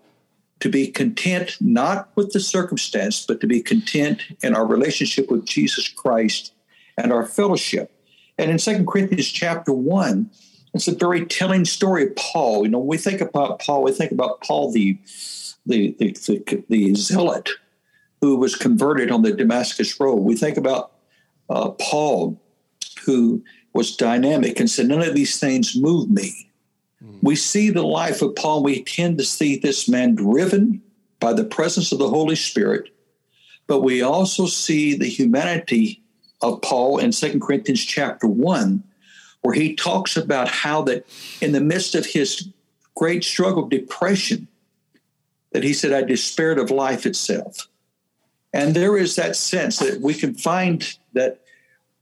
to 0.60 0.68
be 0.68 0.86
content 0.86 1.56
not 1.60 2.08
with 2.14 2.32
the 2.32 2.40
circumstance 2.40 3.24
but 3.26 3.40
to 3.40 3.46
be 3.46 3.60
content 3.60 4.22
in 4.42 4.54
our 4.54 4.66
relationship 4.66 5.30
with 5.30 5.44
Jesus 5.44 5.88
Christ 5.88 6.52
and 6.96 7.12
our 7.12 7.26
fellowship. 7.26 7.90
And 8.38 8.50
in 8.50 8.58
Second 8.58 8.86
Corinthians 8.86 9.28
chapter 9.28 9.72
1, 9.72 10.30
it's 10.72 10.88
a 10.88 10.94
very 10.94 11.24
telling 11.26 11.64
story 11.64 12.04
of 12.04 12.16
Paul. 12.16 12.64
You 12.64 12.70
know, 12.70 12.78
we 12.78 12.98
think 12.98 13.20
about 13.20 13.60
Paul, 13.60 13.82
we 13.82 13.92
think 13.92 14.12
about 14.12 14.40
Paul 14.40 14.72
the 14.72 14.98
the 15.66 15.94
the, 15.98 16.12
the, 16.12 16.64
the 16.68 16.94
zealot 16.94 17.50
who 18.20 18.36
was 18.36 18.56
converted 18.56 19.10
on 19.10 19.22
the 19.22 19.32
Damascus 19.32 20.00
Road. 20.00 20.16
We 20.16 20.36
think 20.36 20.56
about 20.56 20.92
uh, 21.50 21.70
Paul, 21.70 22.40
who 23.04 23.44
was 23.74 23.96
dynamic 23.96 24.58
and 24.58 24.70
said, 24.70 24.88
None 24.88 25.02
of 25.02 25.14
these 25.14 25.38
things 25.38 25.76
move 25.76 26.10
me. 26.10 26.50
We 27.22 27.36
see 27.36 27.70
the 27.70 27.82
life 27.82 28.22
of 28.22 28.36
Paul, 28.36 28.62
we 28.62 28.82
tend 28.82 29.18
to 29.18 29.24
see 29.24 29.56
this 29.56 29.88
man 29.88 30.14
driven 30.14 30.82
by 31.20 31.32
the 31.32 31.44
presence 31.44 31.90
of 31.90 31.98
the 31.98 32.08
Holy 32.08 32.36
Spirit, 32.36 32.90
but 33.66 33.80
we 33.80 34.02
also 34.02 34.46
see 34.46 34.94
the 34.94 35.08
humanity 35.08 36.02
of 36.42 36.60
Paul 36.60 36.98
in 36.98 37.12
2 37.12 37.40
Corinthians 37.40 37.84
chapter 37.84 38.26
1, 38.26 38.82
where 39.40 39.54
he 39.54 39.74
talks 39.74 40.16
about 40.16 40.48
how 40.48 40.82
that 40.82 41.06
in 41.40 41.52
the 41.52 41.60
midst 41.60 41.94
of 41.94 42.04
his 42.04 42.48
great 42.94 43.24
struggle 43.24 43.64
of 43.64 43.70
depression, 43.70 44.48
that 45.52 45.64
he 45.64 45.72
said, 45.72 45.92
I 45.92 46.02
despaired 46.02 46.58
of 46.58 46.70
life 46.70 47.06
itself. 47.06 47.68
And 48.52 48.74
there 48.74 48.96
is 48.96 49.16
that 49.16 49.36
sense 49.36 49.78
that 49.78 50.00
we 50.00 50.14
can 50.14 50.34
find 50.34 50.96
that 51.14 51.40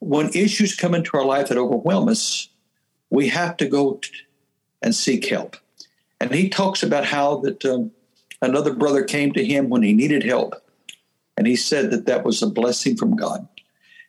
when 0.01 0.31
issues 0.31 0.75
come 0.75 0.95
into 0.95 1.17
our 1.17 1.25
life 1.25 1.49
that 1.49 1.59
overwhelm 1.59 2.09
us, 2.09 2.49
we 3.09 3.29
have 3.29 3.57
to 3.59 3.69
go 3.69 4.01
and 4.83 4.95
seek 4.95 5.27
help. 5.27 5.57
And 6.21 6.33
he 6.33 6.49
talks 6.49 6.83
about 6.83 7.05
how 7.05 7.39
that 7.41 7.65
um, 7.65 7.91
another 8.41 8.73
brother 8.73 9.03
came 9.03 9.33
to 9.33 9.45
him 9.45 9.69
when 9.69 9.83
he 9.83 9.93
needed 9.93 10.23
help, 10.23 10.55
and 11.37 11.47
he 11.47 11.57
said 11.57 11.91
that 11.91 12.07
that 12.07 12.25
was 12.25 12.43
a 12.43 12.47
blessing 12.47 12.97
from 12.97 13.17
God. 13.17 13.47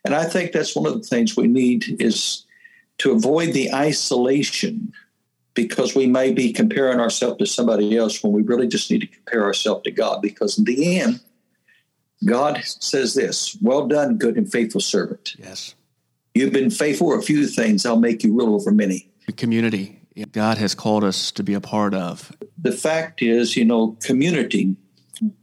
And 0.04 0.14
I 0.14 0.24
think 0.24 0.52
that's 0.52 0.76
one 0.76 0.86
of 0.86 0.94
the 0.94 1.08
things 1.08 1.36
we 1.36 1.46
need 1.46 2.00
is 2.00 2.44
to 2.98 3.12
avoid 3.12 3.52
the 3.52 3.72
isolation 3.72 4.92
because 5.54 5.94
we 5.94 6.06
may 6.06 6.32
be 6.32 6.52
comparing 6.52 7.00
ourselves 7.00 7.38
to 7.38 7.46
somebody 7.46 7.96
else 7.96 8.22
when 8.22 8.32
we 8.32 8.42
really 8.42 8.66
just 8.66 8.90
need 8.90 9.00
to 9.00 9.06
compare 9.06 9.44
ourselves 9.44 9.84
to 9.84 9.90
God 9.90 10.20
because 10.20 10.58
in 10.58 10.64
the 10.64 10.98
end 10.98 11.20
God 12.24 12.62
says 12.64 13.14
this 13.14 13.56
Well 13.60 13.86
done, 13.86 14.16
good 14.16 14.36
and 14.36 14.50
faithful 14.50 14.80
servant. 14.80 15.36
Yes. 15.38 15.74
You've 16.34 16.52
been 16.52 16.70
faithful 16.70 17.16
a 17.16 17.22
few 17.22 17.46
things, 17.46 17.86
I'll 17.86 17.98
make 17.98 18.24
you 18.24 18.36
rule 18.36 18.54
over 18.54 18.70
many. 18.70 19.10
The 19.26 19.32
community 19.32 20.00
God 20.30 20.58
has 20.58 20.74
called 20.74 21.04
us 21.04 21.32
to 21.32 21.42
be 21.42 21.54
a 21.54 21.60
part 21.60 21.94
of. 21.94 22.32
The 22.56 22.72
fact 22.72 23.22
is, 23.22 23.56
you 23.56 23.64
know, 23.64 23.96
community 24.02 24.76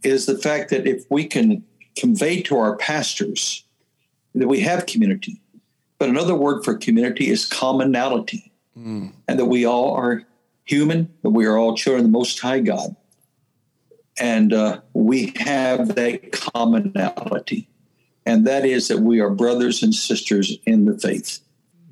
is 0.02 0.26
the 0.26 0.38
fact 0.38 0.70
that 0.70 0.86
if 0.86 1.04
we 1.10 1.26
can 1.26 1.64
convey 1.96 2.40
to 2.42 2.56
our 2.56 2.76
pastors 2.76 3.64
that 4.34 4.48
we 4.48 4.60
have 4.60 4.86
community, 4.86 5.40
but 5.98 6.08
another 6.08 6.34
word 6.34 6.64
for 6.64 6.74
community 6.74 7.28
is 7.28 7.44
commonality, 7.44 8.50
mm. 8.76 9.12
and 9.28 9.38
that 9.38 9.44
we 9.44 9.66
all 9.66 9.94
are 9.94 10.22
human, 10.64 11.12
that 11.22 11.30
we 11.30 11.44
are 11.44 11.58
all 11.58 11.76
children 11.76 12.06
of 12.06 12.10
the 12.10 12.18
Most 12.18 12.40
High 12.40 12.60
God 12.60 12.96
and 14.20 14.52
uh, 14.52 14.80
we 14.92 15.32
have 15.36 15.94
that 15.94 16.32
commonality, 16.32 17.68
and 18.26 18.46
that 18.46 18.64
is 18.64 18.88
that 18.88 18.98
we 18.98 19.20
are 19.20 19.30
brothers 19.30 19.82
and 19.82 19.94
sisters 19.94 20.58
in 20.64 20.84
the 20.84 20.98
faith. 20.98 21.40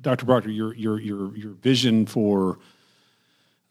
Dr. 0.01 0.25
Proctor, 0.25 0.49
your 0.49 0.73
your 0.75 0.99
your 0.99 1.35
your 1.35 1.51
vision 1.53 2.05
for 2.05 2.59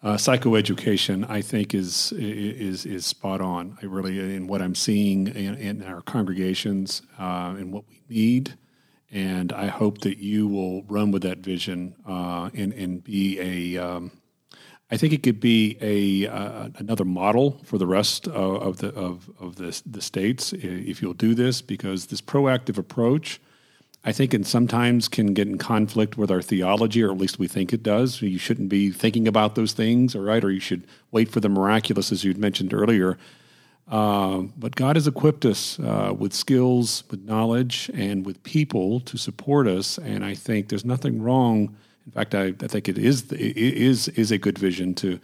uh, 0.03 0.15
psychoeducation, 0.15 1.29
I 1.29 1.43
think, 1.43 1.75
is 1.75 2.13
is 2.13 2.87
is 2.87 3.05
spot 3.05 3.41
on. 3.41 3.77
I 3.83 3.87
really, 3.87 4.19
in 4.19 4.47
what 4.47 4.63
I'm 4.63 4.75
seeing 4.75 5.27
in, 5.27 5.55
in 5.57 5.83
our 5.83 6.01
congregations 6.01 7.03
uh, 7.19 7.55
and 7.59 7.73
what 7.73 7.85
we 7.89 8.03
need, 8.09 8.57
and 9.11 9.53
I 9.53 9.67
hope 9.67 9.99
that 10.03 10.19
you 10.19 10.49
will 10.49 10.85
run 10.85 11.11
with 11.11 11.23
that 11.23 11.39
vision 11.39 11.95
uh, 12.07 12.49
and 12.55 12.73
and 12.73 13.05
be 13.05 13.39
a 13.41 13.83
um, 13.83 14.13
I 14.91 14.97
think 14.97 15.13
it 15.13 15.23
could 15.23 15.39
be 15.39 15.77
a 15.83 16.29
uh, 16.29 16.71
another 16.77 17.05
model 17.05 17.61
for 17.65 17.77
the 17.77 17.87
rest 17.87 18.27
of, 18.27 18.63
of 18.63 18.77
the 18.79 18.89
of, 18.95 19.31
of 19.39 19.57
the, 19.57 19.83
the 19.85 20.01
states 20.01 20.55
if 20.55 21.03
you'll 21.03 21.13
do 21.13 21.35
this 21.35 21.61
because 21.61 22.07
this 22.07 22.23
proactive 22.23 22.79
approach, 22.79 23.39
I 24.03 24.13
think, 24.13 24.33
and 24.33 24.47
sometimes 24.47 25.09
can 25.09 25.35
get 25.35 25.47
in 25.47 25.59
conflict 25.59 26.17
with 26.17 26.31
our 26.31 26.41
theology, 26.41 27.03
or 27.03 27.11
at 27.11 27.19
least 27.19 27.39
we 27.39 27.49
think 27.49 27.73
it 27.73 27.83
does. 27.83 28.23
You 28.23 28.39
shouldn't 28.39 28.71
be 28.71 28.91
thinking 28.91 29.29
about 29.29 29.55
those 29.55 29.73
things, 29.73 30.17
all 30.17 30.23
right, 30.23 30.43
or 30.43 30.51
you 30.51 30.61
should 30.61 30.87
wait 31.11 31.29
for 31.29 31.41
the 31.41 31.51
miraculous, 31.51 32.11
as 32.11 32.25
you'd 32.25 32.39
mentioned 32.39 32.73
earlier. 32.73 33.19
Uh, 33.89 34.43
but 34.57 34.75
God 34.77 34.97
has 34.97 35.07
equipped 35.07 35.45
us 35.45 35.79
uh, 35.81 36.15
with 36.17 36.33
skills, 36.33 37.05
with 37.11 37.25
knowledge, 37.25 37.91
and 37.93 38.25
with 38.25 38.43
people 38.43 39.01
to 39.01 39.19
support 39.19 39.67
us, 39.67 39.99
and 39.99 40.25
I 40.25 40.35
think 40.35 40.69
there's 40.69 40.85
nothing 40.85 41.21
wrong 41.21 41.77
in 42.11 42.13
fact, 42.13 42.35
I, 42.35 42.47
I 42.61 42.67
think 42.67 42.89
it 42.89 42.99
is 42.99 43.31
it 43.31 43.57
is 43.57 44.09
is 44.09 44.33
a 44.33 44.39
good 44.39 44.59
vision 44.59 44.95
to 44.97 45.21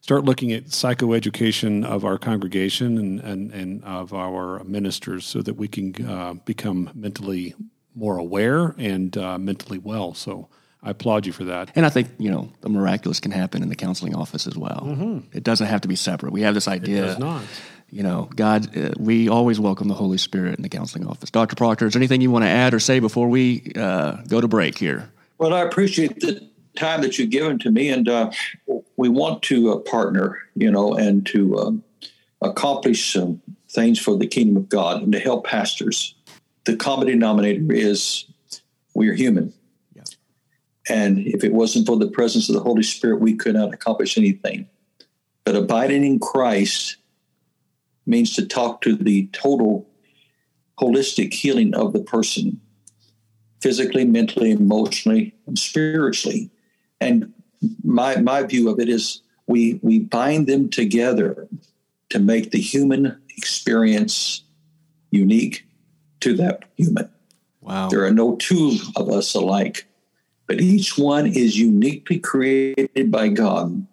start 0.00 0.24
looking 0.24 0.52
at 0.52 0.66
psychoeducation 0.66 1.84
of 1.84 2.04
our 2.04 2.18
congregation 2.18 2.98
and, 2.98 3.20
and, 3.20 3.52
and 3.52 3.84
of 3.84 4.14
our 4.14 4.62
ministers 4.64 5.26
so 5.26 5.42
that 5.42 5.54
we 5.54 5.66
can 5.66 6.06
uh, 6.06 6.34
become 6.44 6.90
mentally 6.94 7.54
more 7.94 8.18
aware 8.18 8.74
and 8.78 9.16
uh, 9.16 9.38
mentally 9.38 9.78
well. 9.78 10.14
So 10.14 10.48
I 10.82 10.90
applaud 10.90 11.26
you 11.26 11.32
for 11.32 11.44
that. 11.44 11.70
And 11.74 11.84
I 11.84 11.90
think, 11.90 12.08
you 12.18 12.30
know, 12.30 12.50
the 12.60 12.68
miraculous 12.68 13.20
can 13.20 13.32
happen 13.32 13.62
in 13.62 13.68
the 13.68 13.76
counseling 13.76 14.14
office 14.14 14.46
as 14.46 14.56
well. 14.56 14.82
Mm-hmm. 14.84 15.36
It 15.36 15.44
doesn't 15.44 15.66
have 15.66 15.82
to 15.82 15.88
be 15.88 15.96
separate. 15.96 16.32
We 16.32 16.42
have 16.42 16.54
this 16.54 16.68
idea. 16.68 17.02
It 17.02 17.06
does 17.06 17.18
not. 17.18 17.42
You 17.90 18.04
know, 18.04 18.30
God, 18.34 18.76
uh, 18.76 18.92
we 18.98 19.28
always 19.28 19.58
welcome 19.58 19.88
the 19.88 19.94
Holy 19.94 20.18
Spirit 20.18 20.56
in 20.56 20.62
the 20.62 20.68
counseling 20.68 21.06
office. 21.06 21.30
Dr. 21.30 21.56
Proctor, 21.56 21.86
is 21.86 21.92
there 21.92 22.00
anything 22.00 22.20
you 22.20 22.30
want 22.30 22.44
to 22.44 22.48
add 22.48 22.72
or 22.72 22.78
say 22.78 23.00
before 23.00 23.28
we 23.28 23.72
uh, 23.74 24.12
go 24.28 24.40
to 24.40 24.46
break 24.46 24.78
here? 24.78 25.10
Well, 25.38 25.52
I 25.52 25.62
appreciate 25.62 26.20
the 26.20 26.48
time 26.76 27.02
that 27.02 27.18
you've 27.18 27.30
given 27.30 27.58
to 27.58 27.70
me, 27.70 27.88
and 27.90 28.08
uh, 28.08 28.30
we 28.96 29.08
want 29.08 29.42
to 29.44 29.72
uh, 29.72 29.78
partner, 29.78 30.38
you 30.54 30.70
know, 30.70 30.94
and 30.94 31.26
to 31.26 31.58
um, 31.58 31.84
accomplish 32.40 33.12
some 33.12 33.42
things 33.68 33.98
for 33.98 34.16
the 34.16 34.26
kingdom 34.26 34.56
of 34.56 34.68
God 34.68 35.02
and 35.02 35.12
to 35.12 35.18
help 35.18 35.46
pastors. 35.46 36.14
The 36.64 36.76
common 36.76 37.08
denominator 37.08 37.72
is 37.72 38.26
we 38.94 39.08
are 39.08 39.14
human. 39.14 39.52
Yeah. 39.94 40.04
And 40.88 41.18
if 41.26 41.44
it 41.44 41.52
wasn't 41.52 41.86
for 41.86 41.96
the 41.96 42.10
presence 42.10 42.48
of 42.48 42.54
the 42.54 42.60
Holy 42.60 42.82
Spirit, 42.82 43.20
we 43.20 43.34
could 43.34 43.54
not 43.54 43.72
accomplish 43.72 44.18
anything. 44.18 44.68
But 45.44 45.56
abiding 45.56 46.04
in 46.04 46.18
Christ 46.18 46.96
means 48.06 48.34
to 48.34 48.46
talk 48.46 48.82
to 48.82 48.94
the 48.94 49.28
total 49.32 49.88
holistic 50.78 51.32
healing 51.32 51.74
of 51.74 51.92
the 51.92 52.00
person 52.00 52.60
physically, 53.60 54.04
mentally, 54.04 54.50
emotionally, 54.50 55.34
and 55.46 55.58
spiritually. 55.58 56.50
And 57.00 57.32
my 57.84 58.16
my 58.16 58.42
view 58.42 58.70
of 58.70 58.80
it 58.80 58.88
is 58.88 59.22
we 59.46 59.78
we 59.82 59.98
bind 59.98 60.46
them 60.46 60.68
together 60.68 61.48
to 62.10 62.18
make 62.18 62.50
the 62.50 62.60
human 62.60 63.20
experience 63.36 64.42
unique 65.10 65.66
to 66.20 66.34
that 66.36 66.64
human. 66.76 67.10
Wow. 67.60 67.88
There 67.88 68.04
are 68.04 68.12
no 68.12 68.36
two 68.36 68.76
of 68.96 69.08
us 69.10 69.34
alike. 69.34 69.86
but 70.46 70.60
each 70.60 70.98
one 70.98 71.28
is 71.28 71.56
uniquely 71.56 72.18
created 72.18 73.10
by 73.12 73.28
God 73.28 73.86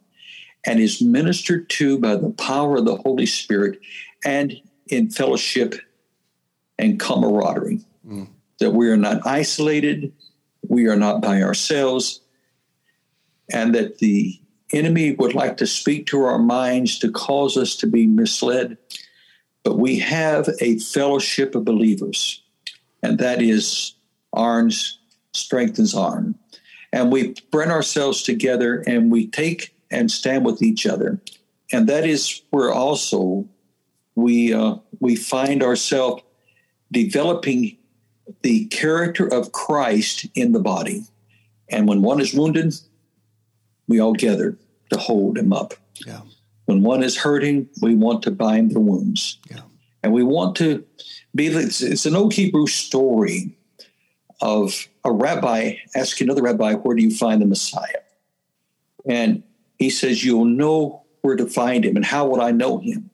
and 0.65 0.79
is 0.79 1.01
ministered 1.03 1.69
to 1.69 1.99
by 1.99 2.15
the 2.15 2.31
power 2.31 2.77
of 2.77 2.85
the 2.85 2.95
Holy 2.97 3.27
Spirit 3.27 3.79
and 4.25 4.59
in 4.87 5.11
fellowship 5.11 5.75
and 6.79 6.99
camaraderie. 6.99 7.85
Mm. 8.07 8.29
That 8.59 8.71
we 8.71 8.89
are 8.89 8.97
not 8.97 9.25
isolated, 9.25 10.11
we 10.67 10.87
are 10.87 10.95
not 10.95 11.21
by 11.21 11.43
ourselves, 11.43 12.21
and 13.53 13.75
that 13.75 13.99
the 13.99 14.39
enemy 14.73 15.11
would 15.11 15.35
like 15.35 15.57
to 15.57 15.67
speak 15.67 16.07
to 16.07 16.23
our 16.23 16.39
minds 16.39 16.97
to 16.99 17.11
cause 17.11 17.55
us 17.55 17.75
to 17.75 17.87
be 17.87 18.07
misled. 18.07 18.77
But 19.67 19.79
we 19.79 19.99
have 19.99 20.47
a 20.61 20.79
fellowship 20.79 21.53
of 21.53 21.65
believers, 21.65 22.41
and 23.03 23.19
that 23.19 23.41
is 23.41 23.95
Arns 24.33 24.93
strengthens 25.33 25.93
Arn. 25.93 26.35
And 26.93 27.11
we 27.11 27.35
bring 27.51 27.69
ourselves 27.69 28.23
together 28.23 28.81
and 28.87 29.11
we 29.11 29.27
take 29.27 29.75
and 29.91 30.09
stand 30.09 30.45
with 30.45 30.61
each 30.61 30.87
other. 30.87 31.19
And 31.73 31.89
that 31.89 32.05
is 32.05 32.43
where 32.51 32.71
also 32.71 33.45
we 34.15 34.53
uh, 34.53 34.77
we 35.01 35.17
find 35.17 35.61
ourselves 35.61 36.23
developing 36.89 37.77
the 38.43 38.67
character 38.67 39.27
of 39.27 39.51
Christ 39.51 40.27
in 40.33 40.53
the 40.53 40.61
body. 40.61 41.03
And 41.67 41.89
when 41.89 42.01
one 42.03 42.21
is 42.21 42.33
wounded, 42.33 42.73
we 43.89 43.99
all 43.99 44.13
gather 44.13 44.57
to 44.91 44.97
hold 44.97 45.37
him 45.37 45.51
up. 45.51 45.73
Yeah. 46.05 46.21
When 46.67 46.83
one 46.83 47.01
is 47.01 47.17
hurting, 47.17 47.69
we 47.81 47.95
want 47.95 48.23
to 48.23 48.31
bind 48.31 48.71
the 48.71 48.81
wounds. 48.81 49.39
Yeah. 49.49 49.61
And 50.03 50.11
we 50.11 50.21
want 50.21 50.57
to 50.57 50.85
be, 51.33 51.47
it's, 51.47 51.81
it's 51.81 52.05
an 52.05 52.15
old 52.15 52.33
Hebrew 52.33 52.67
story 52.67 53.57
of 54.41 54.87
a 55.05 55.11
rabbi 55.11 55.75
asking 55.95 56.27
another 56.27 56.43
rabbi, 56.43 56.73
Where 56.73 56.95
do 56.95 57.01
you 57.01 57.15
find 57.15 57.41
the 57.41 57.45
Messiah? 57.45 58.03
And 59.09 59.43
he 59.79 59.89
says, 59.89 60.25
You'll 60.25 60.45
know 60.45 61.03
where 61.21 61.37
to 61.37 61.47
find 61.47 61.85
him. 61.85 61.95
And 61.95 62.05
how 62.05 62.27
would 62.27 62.41
I 62.41 62.51
know 62.51 62.79
him? 62.79 63.09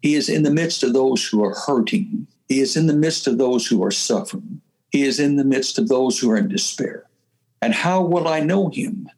He 0.00 0.14
is 0.14 0.30
in 0.30 0.42
the 0.42 0.50
midst 0.50 0.82
of 0.82 0.94
those 0.94 1.26
who 1.26 1.44
are 1.44 1.54
hurting. 1.54 2.26
He 2.48 2.60
is 2.60 2.74
in 2.74 2.86
the 2.86 2.94
midst 2.94 3.26
of 3.26 3.36
those 3.36 3.66
who 3.66 3.84
are 3.84 3.90
suffering. 3.90 4.62
He 4.90 5.02
is 5.02 5.20
in 5.20 5.36
the 5.36 5.44
midst 5.44 5.78
of 5.78 5.88
those 5.88 6.18
who 6.18 6.30
are 6.30 6.38
in 6.38 6.48
despair. 6.48 7.04
And 7.60 7.74
how 7.74 8.02
will 8.02 8.26
I 8.26 8.40
know 8.40 8.70
him? 8.70 9.10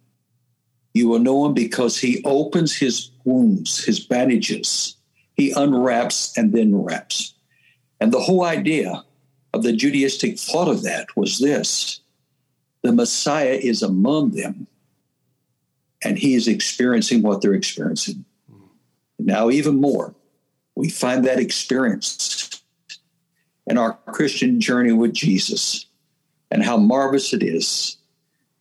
You 0.92 1.08
will 1.08 1.20
know 1.20 1.46
him 1.46 1.54
because 1.54 1.98
he 1.98 2.22
opens 2.24 2.74
his 2.74 3.10
wounds, 3.28 3.84
his 3.84 4.00
bandages. 4.00 4.96
He 5.34 5.52
unwraps 5.52 6.36
and 6.36 6.52
then 6.52 6.74
wraps. 6.82 7.34
And 8.00 8.12
the 8.12 8.20
whole 8.20 8.44
idea 8.44 9.04
of 9.52 9.62
the 9.62 9.72
Judaistic 9.72 10.40
thought 10.40 10.68
of 10.68 10.82
that 10.82 11.06
was 11.16 11.38
this 11.38 12.00
the 12.82 12.92
Messiah 12.92 13.58
is 13.60 13.82
among 13.82 14.30
them, 14.30 14.66
and 16.02 16.18
he 16.18 16.34
is 16.34 16.48
experiencing 16.48 17.22
what 17.22 17.42
they're 17.42 17.54
experiencing. 17.54 18.24
Now, 19.18 19.50
even 19.50 19.80
more, 19.80 20.14
we 20.76 20.88
find 20.88 21.24
that 21.24 21.40
experience 21.40 22.62
in 23.66 23.76
our 23.76 23.98
Christian 24.06 24.60
journey 24.60 24.92
with 24.92 25.12
Jesus, 25.12 25.86
and 26.50 26.62
how 26.62 26.76
marvelous 26.76 27.32
it 27.32 27.42
is 27.42 27.98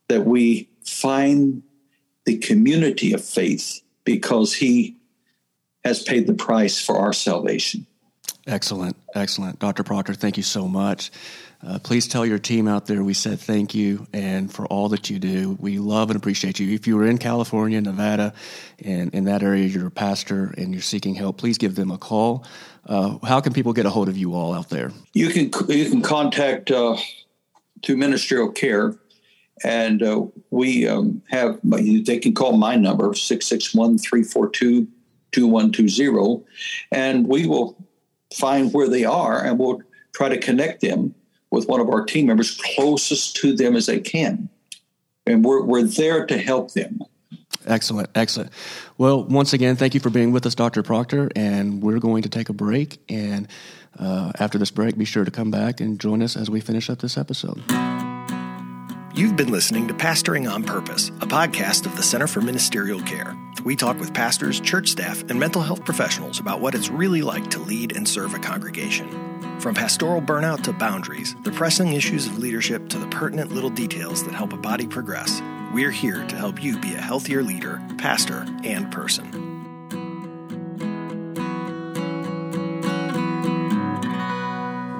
that 0.08 0.26
we 0.26 0.68
find 0.84 1.62
the 2.24 2.36
community 2.38 3.12
of 3.12 3.24
faith 3.24 3.80
because 4.08 4.54
he 4.54 4.96
has 5.84 6.02
paid 6.02 6.26
the 6.26 6.32
price 6.32 6.80
for 6.80 6.96
our 6.96 7.12
salvation. 7.12 7.86
Excellent, 8.46 8.96
excellent. 9.14 9.58
Dr. 9.58 9.82
Proctor, 9.82 10.14
thank 10.14 10.38
you 10.38 10.42
so 10.42 10.66
much. 10.66 11.10
Uh, 11.62 11.78
please 11.78 12.08
tell 12.08 12.24
your 12.24 12.38
team 12.38 12.66
out 12.66 12.86
there 12.86 13.04
we 13.04 13.12
said 13.12 13.38
thank 13.38 13.74
you 13.74 14.06
and 14.14 14.50
for 14.50 14.64
all 14.68 14.88
that 14.88 15.10
you 15.10 15.18
do. 15.18 15.58
We 15.60 15.78
love 15.78 16.08
and 16.08 16.16
appreciate 16.16 16.58
you. 16.58 16.74
If 16.74 16.86
you 16.86 16.98
are 16.98 17.04
in 17.04 17.18
California, 17.18 17.78
Nevada, 17.82 18.32
and 18.82 19.12
in 19.12 19.24
that 19.24 19.42
area 19.42 19.66
you're 19.66 19.88
a 19.88 19.90
pastor 19.90 20.54
and 20.56 20.72
you're 20.72 20.80
seeking 20.80 21.14
help, 21.14 21.36
please 21.36 21.58
give 21.58 21.74
them 21.74 21.90
a 21.90 21.98
call. 21.98 22.46
Uh, 22.86 23.18
how 23.26 23.42
can 23.42 23.52
people 23.52 23.74
get 23.74 23.84
a 23.84 23.90
hold 23.90 24.08
of 24.08 24.16
you 24.16 24.34
all 24.34 24.54
out 24.54 24.70
there? 24.70 24.90
You 25.12 25.28
can 25.28 25.50
you 25.68 25.90
can 25.90 26.00
contact 26.00 26.70
uh, 26.70 26.96
to 27.82 27.94
ministerial 27.94 28.50
care, 28.52 28.94
and 29.64 30.02
uh, 30.02 30.24
we 30.50 30.86
um, 30.88 31.22
have 31.28 31.58
they 31.62 32.18
can 32.18 32.34
call 32.34 32.56
my 32.56 32.76
number 32.76 33.14
661 33.14 33.98
342 33.98 34.86
2120 35.32 36.44
and 36.90 37.26
we 37.26 37.46
will 37.46 37.76
find 38.34 38.72
where 38.72 38.88
they 38.88 39.04
are 39.04 39.44
and 39.44 39.58
we'll 39.58 39.82
try 40.12 40.28
to 40.28 40.38
connect 40.38 40.80
them 40.80 41.14
with 41.50 41.68
one 41.68 41.80
of 41.80 41.88
our 41.88 42.04
team 42.04 42.26
members 42.26 42.60
closest 42.74 43.36
to 43.36 43.54
them 43.54 43.76
as 43.76 43.86
they 43.86 44.00
can. 44.00 44.48
And 45.26 45.44
we're, 45.44 45.62
we're 45.62 45.82
there 45.82 46.26
to 46.26 46.38
help 46.38 46.72
them. 46.72 47.00
Excellent, 47.66 48.08
excellent. 48.14 48.50
Well, 48.96 49.24
once 49.24 49.52
again, 49.52 49.76
thank 49.76 49.94
you 49.94 50.00
for 50.00 50.10
being 50.10 50.32
with 50.32 50.46
us, 50.46 50.54
Dr. 50.54 50.82
Proctor. 50.82 51.30
And 51.36 51.82
we're 51.82 51.98
going 51.98 52.22
to 52.22 52.28
take 52.28 52.48
a 52.48 52.54
break. 52.54 52.98
And 53.08 53.48
uh, 53.98 54.32
after 54.38 54.58
this 54.58 54.70
break, 54.70 54.96
be 54.96 55.04
sure 55.04 55.24
to 55.24 55.30
come 55.30 55.50
back 55.50 55.80
and 55.80 56.00
join 56.00 56.22
us 56.22 56.36
as 56.36 56.48
we 56.48 56.60
finish 56.60 56.88
up 56.88 57.00
this 57.00 57.18
episode. 57.18 57.62
You've 59.14 59.36
been 59.36 59.50
listening 59.50 59.88
to 59.88 59.94
Pastoring 59.94 60.52
on 60.52 60.62
Purpose, 60.62 61.08
a 61.08 61.26
podcast 61.26 61.86
of 61.86 61.96
the 61.96 62.02
Center 62.02 62.26
for 62.26 62.42
Ministerial 62.42 63.00
Care. 63.00 63.34
We 63.64 63.74
talk 63.74 63.98
with 63.98 64.12
pastors, 64.12 64.60
church 64.60 64.90
staff, 64.90 65.22
and 65.30 65.40
mental 65.40 65.62
health 65.62 65.82
professionals 65.84 66.38
about 66.38 66.60
what 66.60 66.74
it's 66.74 66.90
really 66.90 67.22
like 67.22 67.48
to 67.50 67.58
lead 67.58 67.96
and 67.96 68.06
serve 68.06 68.34
a 68.34 68.38
congregation. 68.38 69.08
From 69.60 69.74
pastoral 69.74 70.20
burnout 70.20 70.62
to 70.64 70.74
boundaries, 70.74 71.34
the 71.42 71.50
pressing 71.50 71.94
issues 71.94 72.26
of 72.26 72.38
leadership 72.38 72.90
to 72.90 72.98
the 72.98 73.06
pertinent 73.06 73.50
little 73.50 73.70
details 73.70 74.24
that 74.24 74.34
help 74.34 74.52
a 74.52 74.58
body 74.58 74.86
progress, 74.86 75.40
we're 75.72 75.90
here 75.90 76.26
to 76.26 76.36
help 76.36 76.62
you 76.62 76.78
be 76.78 76.92
a 76.92 77.00
healthier 77.00 77.42
leader, 77.42 77.82
pastor, 77.96 78.44
and 78.62 78.92
person. 78.92 79.26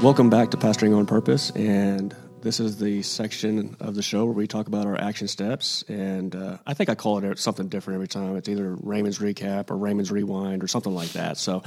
Welcome 0.01 0.31
back 0.31 0.51
to 0.53 0.57
Pastoring 0.57 0.97
on 0.97 1.05
Purpose, 1.05 1.51
and 1.51 2.17
this 2.43 2.61
is 2.61 2.79
the 2.79 3.03
section 3.03 3.77
of 3.81 3.95
the 3.95 4.03
show 4.03 4.25
where 4.25 4.35
we 4.35 4.47
talk 4.47 4.67
about 4.67 4.87
our 4.87 5.01
action 5.01 5.29
steps, 5.29 5.85
and 5.89 6.35
uh, 6.35 6.59
I 6.67 6.75
think 6.75 6.91
I 6.91 6.95
call 6.95 7.19
it 7.19 7.39
something 7.39 7.69
different 7.69 7.97
every 7.97 8.09
time. 8.09 8.37
It's 8.37 8.49
either 8.49 8.77
Raymond's 8.81 9.19
recap 9.19 9.71
or 9.71 9.77
Raymond's 9.77 10.11
rewind 10.11 10.63
or 10.63 10.69
something 10.69 10.95
like 10.95 11.11
that. 11.11 11.37
So, 11.39 11.63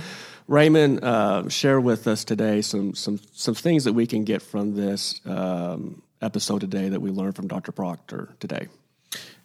Raymond, 0.48 1.04
uh, 1.04 1.50
share 1.50 1.80
with 1.80 2.08
us 2.08 2.24
today 2.24 2.62
some 2.62 2.94
some 2.96 3.20
some 3.34 3.56
things 3.56 3.84
that 3.84 3.94
we 3.94 4.08
can 4.08 4.24
get 4.24 4.42
from 4.42 4.76
this 4.76 5.22
um, 5.26 6.02
episode 6.22 6.62
today 6.62 6.90
that 6.90 7.02
we 7.02 7.12
learned 7.12 7.36
from 7.36 7.48
Dr. 7.48 7.72
Proctor 7.72 8.30
today. 8.40 8.68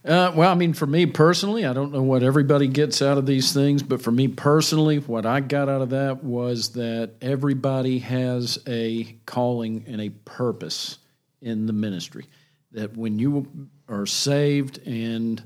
Uh, 0.05 0.31
well, 0.37 0.53
I 0.53 0.55
mean, 0.55 0.73
for 0.73 0.87
me 0.87 1.07
personally, 1.07 1.67
I 1.67 1.73
don't 1.73 1.93
know 1.93 2.03
what 2.03 2.23
everybody 2.23 2.69
gets 2.69 3.03
out 3.03 3.19
of 3.19 3.27
these 3.27 3.53
things, 3.53 3.83
but 3.83 4.01
for 4.01 4.13
me 4.13 4.29
personally, 4.29 4.99
what 4.99 5.27
I 5.27 5.41
got 5.41 5.69
out 5.69 5.83
of 5.83 5.91
that 5.91 6.23
was 6.23 6.75
that 6.75 7.15
everybody 7.21 7.99
has 7.99 8.61
a 8.69 9.17
calling 9.27 9.85
and 9.89 10.01
a 10.01 10.11
purpose 10.11 10.99
in 11.41 11.67
the 11.67 11.73
ministry. 11.73 12.27
That 12.73 12.97
when 12.97 13.19
you 13.19 13.69
are 13.89 14.07
saved 14.07 14.87
and 14.87 15.43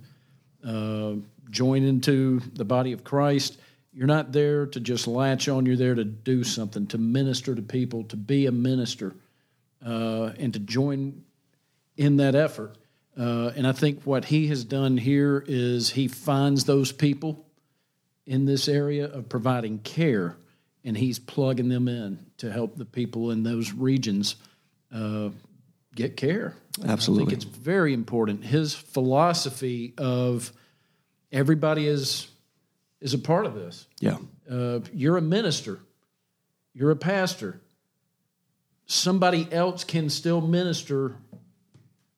uh, 0.66 1.14
join 1.50 1.82
into 1.82 2.40
the 2.54 2.64
body 2.64 2.92
of 2.92 3.04
Christ, 3.04 3.58
you're 3.92 4.06
not 4.06 4.32
there 4.32 4.66
to 4.66 4.80
just 4.80 5.06
latch 5.06 5.48
on. 5.48 5.66
You're 5.66 5.76
there 5.76 5.94
to 5.94 6.04
do 6.04 6.44
something, 6.44 6.86
to 6.88 6.98
minister 6.98 7.54
to 7.54 7.62
people, 7.62 8.04
to 8.04 8.16
be 8.16 8.46
a 8.46 8.52
minister, 8.52 9.14
uh, 9.84 10.30
and 10.38 10.52
to 10.52 10.60
join 10.60 11.24
in 11.96 12.16
that 12.18 12.34
effort. 12.34 12.76
Uh, 13.18 13.50
and 13.56 13.66
I 13.66 13.72
think 13.72 14.02
what 14.04 14.24
he 14.24 14.46
has 14.48 14.64
done 14.64 14.96
here 14.96 15.44
is 15.46 15.90
he 15.90 16.08
finds 16.08 16.64
those 16.64 16.92
people 16.92 17.44
in 18.26 18.46
this 18.46 18.68
area 18.68 19.06
of 19.06 19.28
providing 19.28 19.80
care, 19.80 20.36
and 20.84 20.96
he's 20.96 21.18
plugging 21.18 21.68
them 21.68 21.88
in 21.88 22.24
to 22.38 22.50
help 22.50 22.76
the 22.76 22.84
people 22.84 23.32
in 23.32 23.42
those 23.42 23.72
regions 23.72 24.36
uh, 24.94 25.30
get 25.94 26.16
care. 26.16 26.54
Absolutely. 26.86 27.24
I 27.24 27.30
think 27.30 27.42
it's 27.42 27.58
very 27.58 27.92
important. 27.92 28.44
His 28.44 28.74
philosophy 28.74 29.94
of 29.98 30.52
everybody 31.32 31.86
is 31.86 32.28
is 33.00 33.14
a 33.14 33.18
part 33.18 33.46
of 33.46 33.54
this. 33.54 33.86
Yeah. 34.00 34.18
Uh, 34.50 34.80
you're 34.92 35.16
a 35.16 35.22
minister. 35.22 35.78
You're 36.74 36.90
a 36.90 36.96
pastor. 36.96 37.60
Somebody 38.86 39.48
else 39.50 39.84
can 39.84 40.10
still 40.10 40.40
minister 40.40 41.16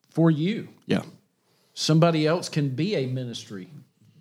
for 0.09 0.29
you. 0.29 0.69
Yeah. 0.85 1.03
Somebody 1.73 2.27
else 2.27 2.49
can 2.49 2.69
be 2.69 2.95
a 2.95 3.07
ministry 3.07 3.69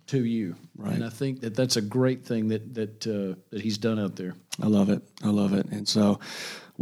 to 0.06 0.24
you. 0.24 0.56
Right. 0.76 0.94
And 0.94 1.04
I 1.04 1.08
think 1.08 1.40
that 1.40 1.54
that's 1.54 1.76
a 1.76 1.82
great 1.82 2.24
thing 2.24 2.48
that 2.48 2.74
that 2.74 3.06
uh, 3.06 3.40
that 3.50 3.60
he's 3.60 3.78
done 3.78 3.98
out 3.98 4.16
there. 4.16 4.34
I 4.62 4.66
love 4.66 4.90
it. 4.90 5.02
I 5.22 5.28
love 5.28 5.52
it. 5.54 5.66
And 5.66 5.88
so 5.88 6.20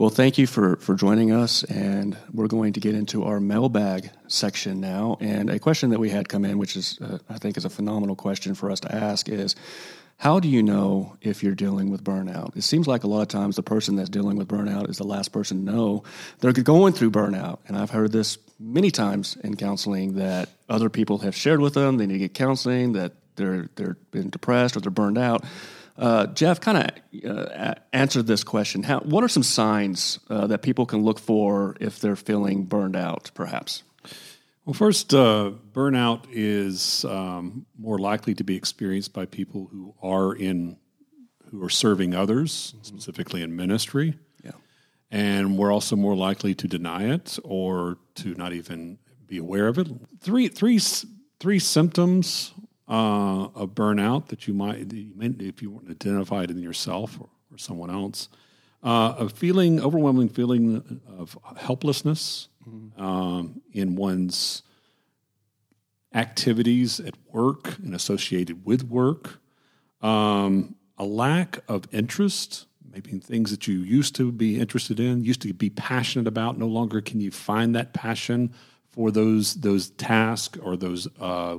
well, 0.01 0.09
thank 0.09 0.39
you 0.39 0.47
for, 0.47 0.77
for 0.77 0.95
joining 0.95 1.31
us. 1.31 1.63
And 1.65 2.17
we're 2.33 2.47
going 2.47 2.73
to 2.73 2.81
get 2.81 2.95
into 2.95 3.25
our 3.25 3.39
mailbag 3.39 4.09
section 4.29 4.81
now. 4.81 5.19
And 5.21 5.51
a 5.51 5.59
question 5.59 5.91
that 5.91 6.01
we 6.01 6.09
had 6.09 6.27
come 6.27 6.47
in, 6.47 6.57
which 6.57 6.75
is, 6.75 6.99
uh, 7.03 7.19
I 7.29 7.37
think, 7.37 7.59
is 7.59 7.67
a 7.67 7.69
phenomenal 7.69 8.17
question 8.17 8.55
for 8.55 8.71
us 8.71 8.81
to 8.81 8.95
ask, 8.95 9.29
is 9.29 9.55
how 10.17 10.41
do 10.41 10.49
you 10.49 10.63
know 10.63 11.19
if 11.21 11.43
you're 11.43 11.55
dealing 11.55 11.91
with 11.91 12.03
burnout? 12.03 12.57
It 12.57 12.63
seems 12.63 12.89
like 12.89 13.05
a 13.05 13.09
lot 13.09 13.21
of 13.21 13.29
times 13.29 13.57
the 13.57 13.63
person 13.63 13.97
that's 13.97 14.09
dealing 14.09 14.39
with 14.39 14.49
burnout 14.49 14.89
is 14.89 14.97
the 14.97 15.05
last 15.05 15.33
person 15.33 15.67
to 15.67 15.71
know 15.71 16.05
they're 16.39 16.53
going 16.55 16.95
through 16.95 17.11
burnout. 17.11 17.59
And 17.69 17.77
I've 17.77 17.91
heard 17.91 18.11
this 18.11 18.39
many 18.59 18.91
times 18.91 19.37
in 19.45 19.55
counseling 19.55 20.15
that 20.15 20.49
other 20.71 20.89
people 20.89 21.19
have 21.19 21.37
shared 21.37 21.61
with 21.61 21.75
them. 21.75 21.99
They 21.99 22.07
need 22.07 22.15
to 22.15 22.19
get 22.21 22.33
counseling. 22.33 22.95
That 22.95 23.13
they're 23.37 23.69
they're 23.77 23.99
been 24.13 24.31
depressed 24.31 24.79
or 24.79 24.81
they're 24.81 24.91
burned 24.91 25.19
out. 25.19 25.45
Uh, 25.97 26.27
Jeff 26.29 26.61
kind 26.61 26.79
of 26.79 27.31
uh, 27.31 27.75
answered 27.93 28.27
this 28.27 28.43
question. 28.45 28.83
How, 28.83 29.01
what 29.01 29.23
are 29.23 29.29
some 29.29 29.43
signs 29.43 30.19
uh, 30.31 30.47
that 30.47 30.63
people 30.63 30.87
can 30.87 31.03
look 31.03 31.19
for 31.19 31.77
if 31.81 32.01
they're 32.01 32.17
feeling 32.17 32.65
burned 32.65 32.97
out, 32.97 33.31
perhaps? 33.35 33.83
Well, 34.65 34.75
first, 34.75 35.13
uh, 35.15 35.53
burnout 35.73 36.27
is 36.31 37.05
um, 37.05 37.67
more 37.79 37.99
likely 37.99 38.35
to 38.35 38.45
be 38.45 38.57
experienced 38.57 39.13
by 39.13 39.27
people 39.27 39.69
who 39.71 39.95
are 40.03 40.35
in 40.35 40.77
who 41.51 41.65
are 41.65 41.71
serving 41.71 42.15
others, 42.15 42.75
mm-hmm. 42.77 42.85
specifically 42.85 43.43
in 43.43 43.57
ministry. 43.57 44.15
Yeah, 44.45 44.53
and 45.11 45.59
we're 45.59 45.73
also 45.73 45.97
more 45.97 46.15
likely 46.15 46.55
to 46.55 46.69
deny 46.69 47.13
it 47.13 47.39
or 47.43 47.99
to 48.17 48.35
not 48.35 48.53
even 48.53 48.99
be 49.27 49.39
aware 49.39 49.67
of 49.67 49.79
it. 49.79 49.89
Three, 50.21 50.49
three, 50.49 50.79
three 51.41 51.59
symptoms 51.59 52.53
uh, 52.91 53.49
of 53.55 53.71
burnout 53.71 54.27
that 54.27 54.49
you 54.49 54.53
might, 54.53 54.93
if 54.93 55.63
you 55.63 55.81
identify 55.89 56.43
it 56.43 56.51
in 56.51 56.59
yourself 56.59 57.19
or, 57.21 57.29
or 57.53 57.57
someone 57.57 57.89
else. 57.89 58.29
Uh, 58.83 59.15
a 59.19 59.29
feeling, 59.29 59.81
overwhelming 59.81 60.29
feeling 60.29 61.01
of 61.07 61.39
helplessness 61.57 62.49
mm-hmm. 62.69 63.01
um, 63.01 63.63
in 63.73 63.95
one's 63.95 64.63
activities 66.15 66.99
at 66.99 67.15
work 67.33 67.79
and 67.79 67.95
associated 67.95 68.65
with 68.65 68.83
work. 68.83 69.41
Um, 70.03 70.75
a 70.99 71.05
lack 71.05 71.61
of 71.69 71.85
interest, 71.93 72.67
maybe 72.91 73.19
things 73.19 73.53
that 73.53 73.69
you 73.69 73.79
used 73.79 74.17
to 74.17 74.33
be 74.33 74.59
interested 74.59 74.99
in, 74.99 75.23
used 75.23 75.43
to 75.43 75.53
be 75.53 75.71
passionate 75.71 76.27
about. 76.27 76.59
No 76.59 76.67
longer 76.67 77.01
can 77.01 77.21
you 77.21 77.31
find 77.31 77.75
that 77.77 77.93
passion 77.93 78.53
for 78.89 79.11
those 79.13 79.55
those 79.55 79.91
tasks 79.91 80.59
or 80.59 80.77
those 80.77 81.07
uh, 81.21 81.59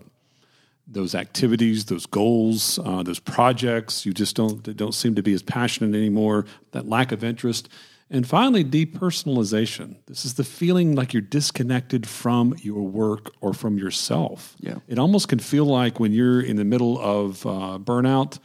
those 0.91 1.15
activities, 1.15 1.85
those 1.85 2.05
goals, 2.05 2.79
uh, 2.79 3.03
those 3.03 3.19
projects. 3.19 4.05
You 4.05 4.13
just 4.13 4.35
don't 4.35 4.75
don't 4.75 4.93
seem 4.93 5.15
to 5.15 5.23
be 5.23 5.33
as 5.33 5.41
passionate 5.41 5.95
anymore. 5.95 6.45
That 6.71 6.87
lack 6.87 7.11
of 7.11 7.23
interest, 7.23 7.69
and 8.09 8.27
finally, 8.27 8.63
depersonalization. 8.63 9.95
This 10.07 10.25
is 10.25 10.35
the 10.35 10.43
feeling 10.43 10.95
like 10.95 11.13
you're 11.13 11.21
disconnected 11.21 12.07
from 12.07 12.55
your 12.61 12.83
work 12.83 13.31
or 13.41 13.53
from 13.53 13.77
yourself. 13.77 14.55
Yeah, 14.59 14.79
it 14.87 14.99
almost 14.99 15.27
can 15.27 15.39
feel 15.39 15.65
like 15.65 15.99
when 15.99 16.11
you're 16.11 16.41
in 16.41 16.57
the 16.57 16.65
middle 16.65 16.99
of 16.99 17.45
uh, 17.45 17.79
burnout 17.79 18.39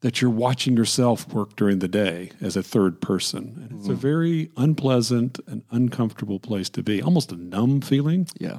that 0.00 0.20
you're 0.20 0.30
watching 0.30 0.76
yourself 0.76 1.32
work 1.32 1.56
during 1.56 1.80
the 1.80 1.88
day 1.88 2.30
as 2.40 2.56
a 2.56 2.62
third 2.62 3.00
person. 3.00 3.68
And 3.68 3.78
it's 3.80 3.88
mm. 3.88 3.92
a 3.92 3.96
very 3.96 4.50
unpleasant 4.56 5.40
and 5.46 5.64
uncomfortable 5.70 6.38
place 6.38 6.68
to 6.70 6.82
be, 6.82 7.02
almost 7.02 7.32
a 7.32 7.36
numb 7.36 7.80
feeling. 7.80 8.28
Yeah. 8.38 8.58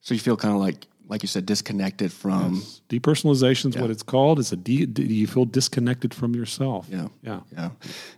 So 0.00 0.14
you 0.14 0.20
feel 0.20 0.36
kind 0.36 0.54
of 0.54 0.60
like 0.60 0.86
like 1.08 1.22
you 1.22 1.28
said, 1.28 1.46
disconnected 1.46 2.12
from 2.12 2.54
yes. 2.54 2.80
depersonalization 2.88 3.70
is 3.70 3.76
yeah. 3.76 3.82
what 3.82 3.90
it's 3.90 4.02
called. 4.02 4.38
It's 4.38 4.52
a 4.52 4.56
de- 4.56 4.86
you 5.02 5.26
feel 5.26 5.44
disconnected 5.44 6.14
from 6.14 6.34
yourself. 6.34 6.86
Yeah, 6.90 7.08
yeah, 7.22 7.40
yeah. 7.52 7.70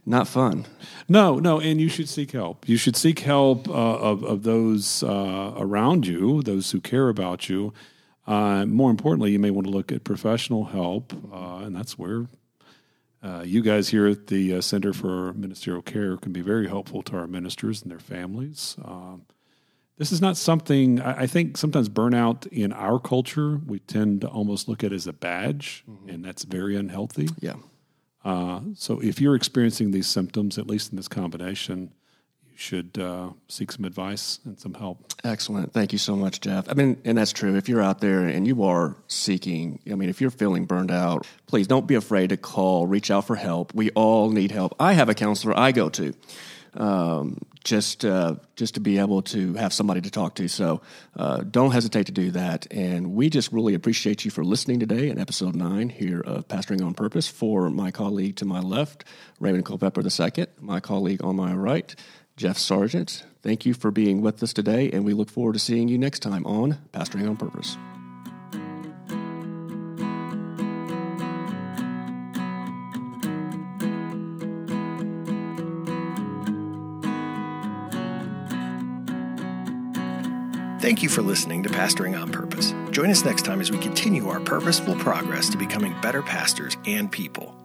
Not 0.06 0.28
fun. 0.28 0.66
No, 1.08 1.38
no, 1.38 1.60
and 1.60 1.80
you 1.80 1.88
should 1.88 2.08
seek 2.08 2.32
help. 2.32 2.68
You 2.68 2.76
should 2.76 2.96
seek 2.96 3.20
help 3.20 3.68
uh, 3.68 3.72
of 3.72 4.22
of 4.24 4.42
those 4.42 5.02
uh, 5.02 5.54
around 5.56 6.06
you, 6.06 6.42
those 6.42 6.70
who 6.70 6.80
care 6.80 7.08
about 7.08 7.48
you. 7.48 7.72
Uh, 8.26 8.64
more 8.66 8.90
importantly, 8.90 9.32
you 9.32 9.38
may 9.38 9.50
want 9.50 9.66
to 9.66 9.72
look 9.72 9.92
at 9.92 10.04
professional 10.04 10.64
help, 10.64 11.12
uh, 11.32 11.58
and 11.64 11.74
that's 11.74 11.98
where. 11.98 12.26
Uh, 13.22 13.42
you 13.42 13.62
guys 13.62 13.88
here 13.88 14.06
at 14.06 14.26
the 14.26 14.54
uh, 14.54 14.60
Center 14.60 14.92
for 14.92 15.32
Ministerial 15.32 15.80
Care 15.80 16.18
can 16.18 16.30
be 16.30 16.42
very 16.42 16.68
helpful 16.68 17.00
to 17.04 17.16
our 17.16 17.26
ministers 17.26 17.80
and 17.80 17.90
their 17.90 17.98
families. 17.98 18.76
Um, 18.84 19.22
this 19.96 20.10
is 20.10 20.20
not 20.20 20.36
something 20.36 21.00
I 21.00 21.26
think 21.26 21.56
sometimes 21.56 21.88
burnout 21.88 22.46
in 22.48 22.72
our 22.72 22.98
culture 22.98 23.60
we 23.66 23.78
tend 23.78 24.22
to 24.22 24.28
almost 24.28 24.68
look 24.68 24.82
at 24.82 24.92
as 24.92 25.06
a 25.06 25.12
badge, 25.12 25.84
mm-hmm. 25.88 26.08
and 26.08 26.24
that's 26.24 26.44
very 26.44 26.76
unhealthy. 26.76 27.28
Yeah. 27.38 27.54
Uh, 28.24 28.60
so 28.74 29.00
if 29.00 29.20
you're 29.20 29.36
experiencing 29.36 29.90
these 29.90 30.06
symptoms, 30.06 30.58
at 30.58 30.66
least 30.66 30.90
in 30.90 30.96
this 30.96 31.08
combination, 31.08 31.92
you 32.50 32.56
should 32.56 32.98
uh, 32.98 33.30
seek 33.48 33.70
some 33.70 33.84
advice 33.84 34.40
and 34.44 34.58
some 34.58 34.74
help. 34.74 35.12
Excellent. 35.22 35.72
Thank 35.72 35.92
you 35.92 35.98
so 35.98 36.16
much, 36.16 36.40
Jeff. 36.40 36.68
I 36.68 36.72
mean, 36.72 37.00
and 37.04 37.18
that's 37.18 37.32
true. 37.32 37.54
If 37.54 37.68
you're 37.68 37.82
out 37.82 38.00
there 38.00 38.26
and 38.26 38.46
you 38.46 38.64
are 38.64 38.96
seeking, 39.06 39.78
I 39.90 39.94
mean, 39.94 40.08
if 40.08 40.20
you're 40.20 40.30
feeling 40.30 40.64
burned 40.64 40.90
out, 40.90 41.26
please 41.46 41.66
don't 41.66 41.86
be 41.86 41.94
afraid 41.94 42.30
to 42.30 42.36
call, 42.36 42.86
reach 42.86 43.10
out 43.10 43.26
for 43.26 43.36
help. 43.36 43.74
We 43.74 43.90
all 43.90 44.30
need 44.30 44.50
help. 44.50 44.74
I 44.80 44.94
have 44.94 45.08
a 45.08 45.14
counselor 45.14 45.56
I 45.56 45.72
go 45.72 45.88
to 45.90 46.14
um, 46.76 47.40
just 47.64 48.04
uh, 48.04 48.36
just 48.56 48.74
to 48.74 48.80
be 48.80 48.98
able 48.98 49.22
to 49.22 49.54
have 49.54 49.72
somebody 49.72 50.00
to 50.02 50.10
talk 50.10 50.34
to. 50.36 50.48
So 50.48 50.82
uh, 51.16 51.38
don't 51.38 51.72
hesitate 51.72 52.06
to 52.06 52.12
do 52.12 52.30
that. 52.32 52.66
And 52.70 53.14
we 53.14 53.30
just 53.30 53.52
really 53.52 53.74
appreciate 53.74 54.24
you 54.24 54.30
for 54.30 54.44
listening 54.44 54.80
today 54.80 55.08
in 55.08 55.18
episode 55.18 55.54
nine 55.54 55.88
here 55.88 56.20
of 56.20 56.46
Pastoring 56.48 56.84
on 56.84 56.94
Purpose. 56.94 57.26
For 57.26 57.70
my 57.70 57.90
colleague 57.90 58.36
to 58.36 58.44
my 58.44 58.60
left, 58.60 59.04
Raymond 59.40 59.64
Culpepper 59.64 60.02
II, 60.02 60.46
my 60.60 60.80
colleague 60.80 61.24
on 61.24 61.36
my 61.36 61.54
right, 61.54 61.94
Jeff 62.36 62.58
Sargent. 62.58 63.24
Thank 63.42 63.66
you 63.66 63.74
for 63.74 63.90
being 63.90 64.22
with 64.22 64.42
us 64.42 64.52
today, 64.52 64.90
and 64.90 65.04
we 65.04 65.12
look 65.12 65.30
forward 65.30 65.52
to 65.52 65.58
seeing 65.58 65.88
you 65.88 65.98
next 65.98 66.20
time 66.20 66.46
on 66.46 66.78
Pastoring 66.92 67.28
on 67.28 67.36
Purpose. 67.36 67.76
Thank 80.84 81.02
you 81.02 81.08
for 81.08 81.22
listening 81.22 81.62
to 81.62 81.70
Pastoring 81.70 82.20
on 82.20 82.30
Purpose. 82.30 82.74
Join 82.90 83.08
us 83.08 83.24
next 83.24 83.46
time 83.46 83.62
as 83.62 83.70
we 83.70 83.78
continue 83.78 84.28
our 84.28 84.38
purposeful 84.38 84.94
progress 84.96 85.48
to 85.48 85.56
becoming 85.56 85.98
better 86.02 86.20
pastors 86.20 86.76
and 86.84 87.10
people. 87.10 87.56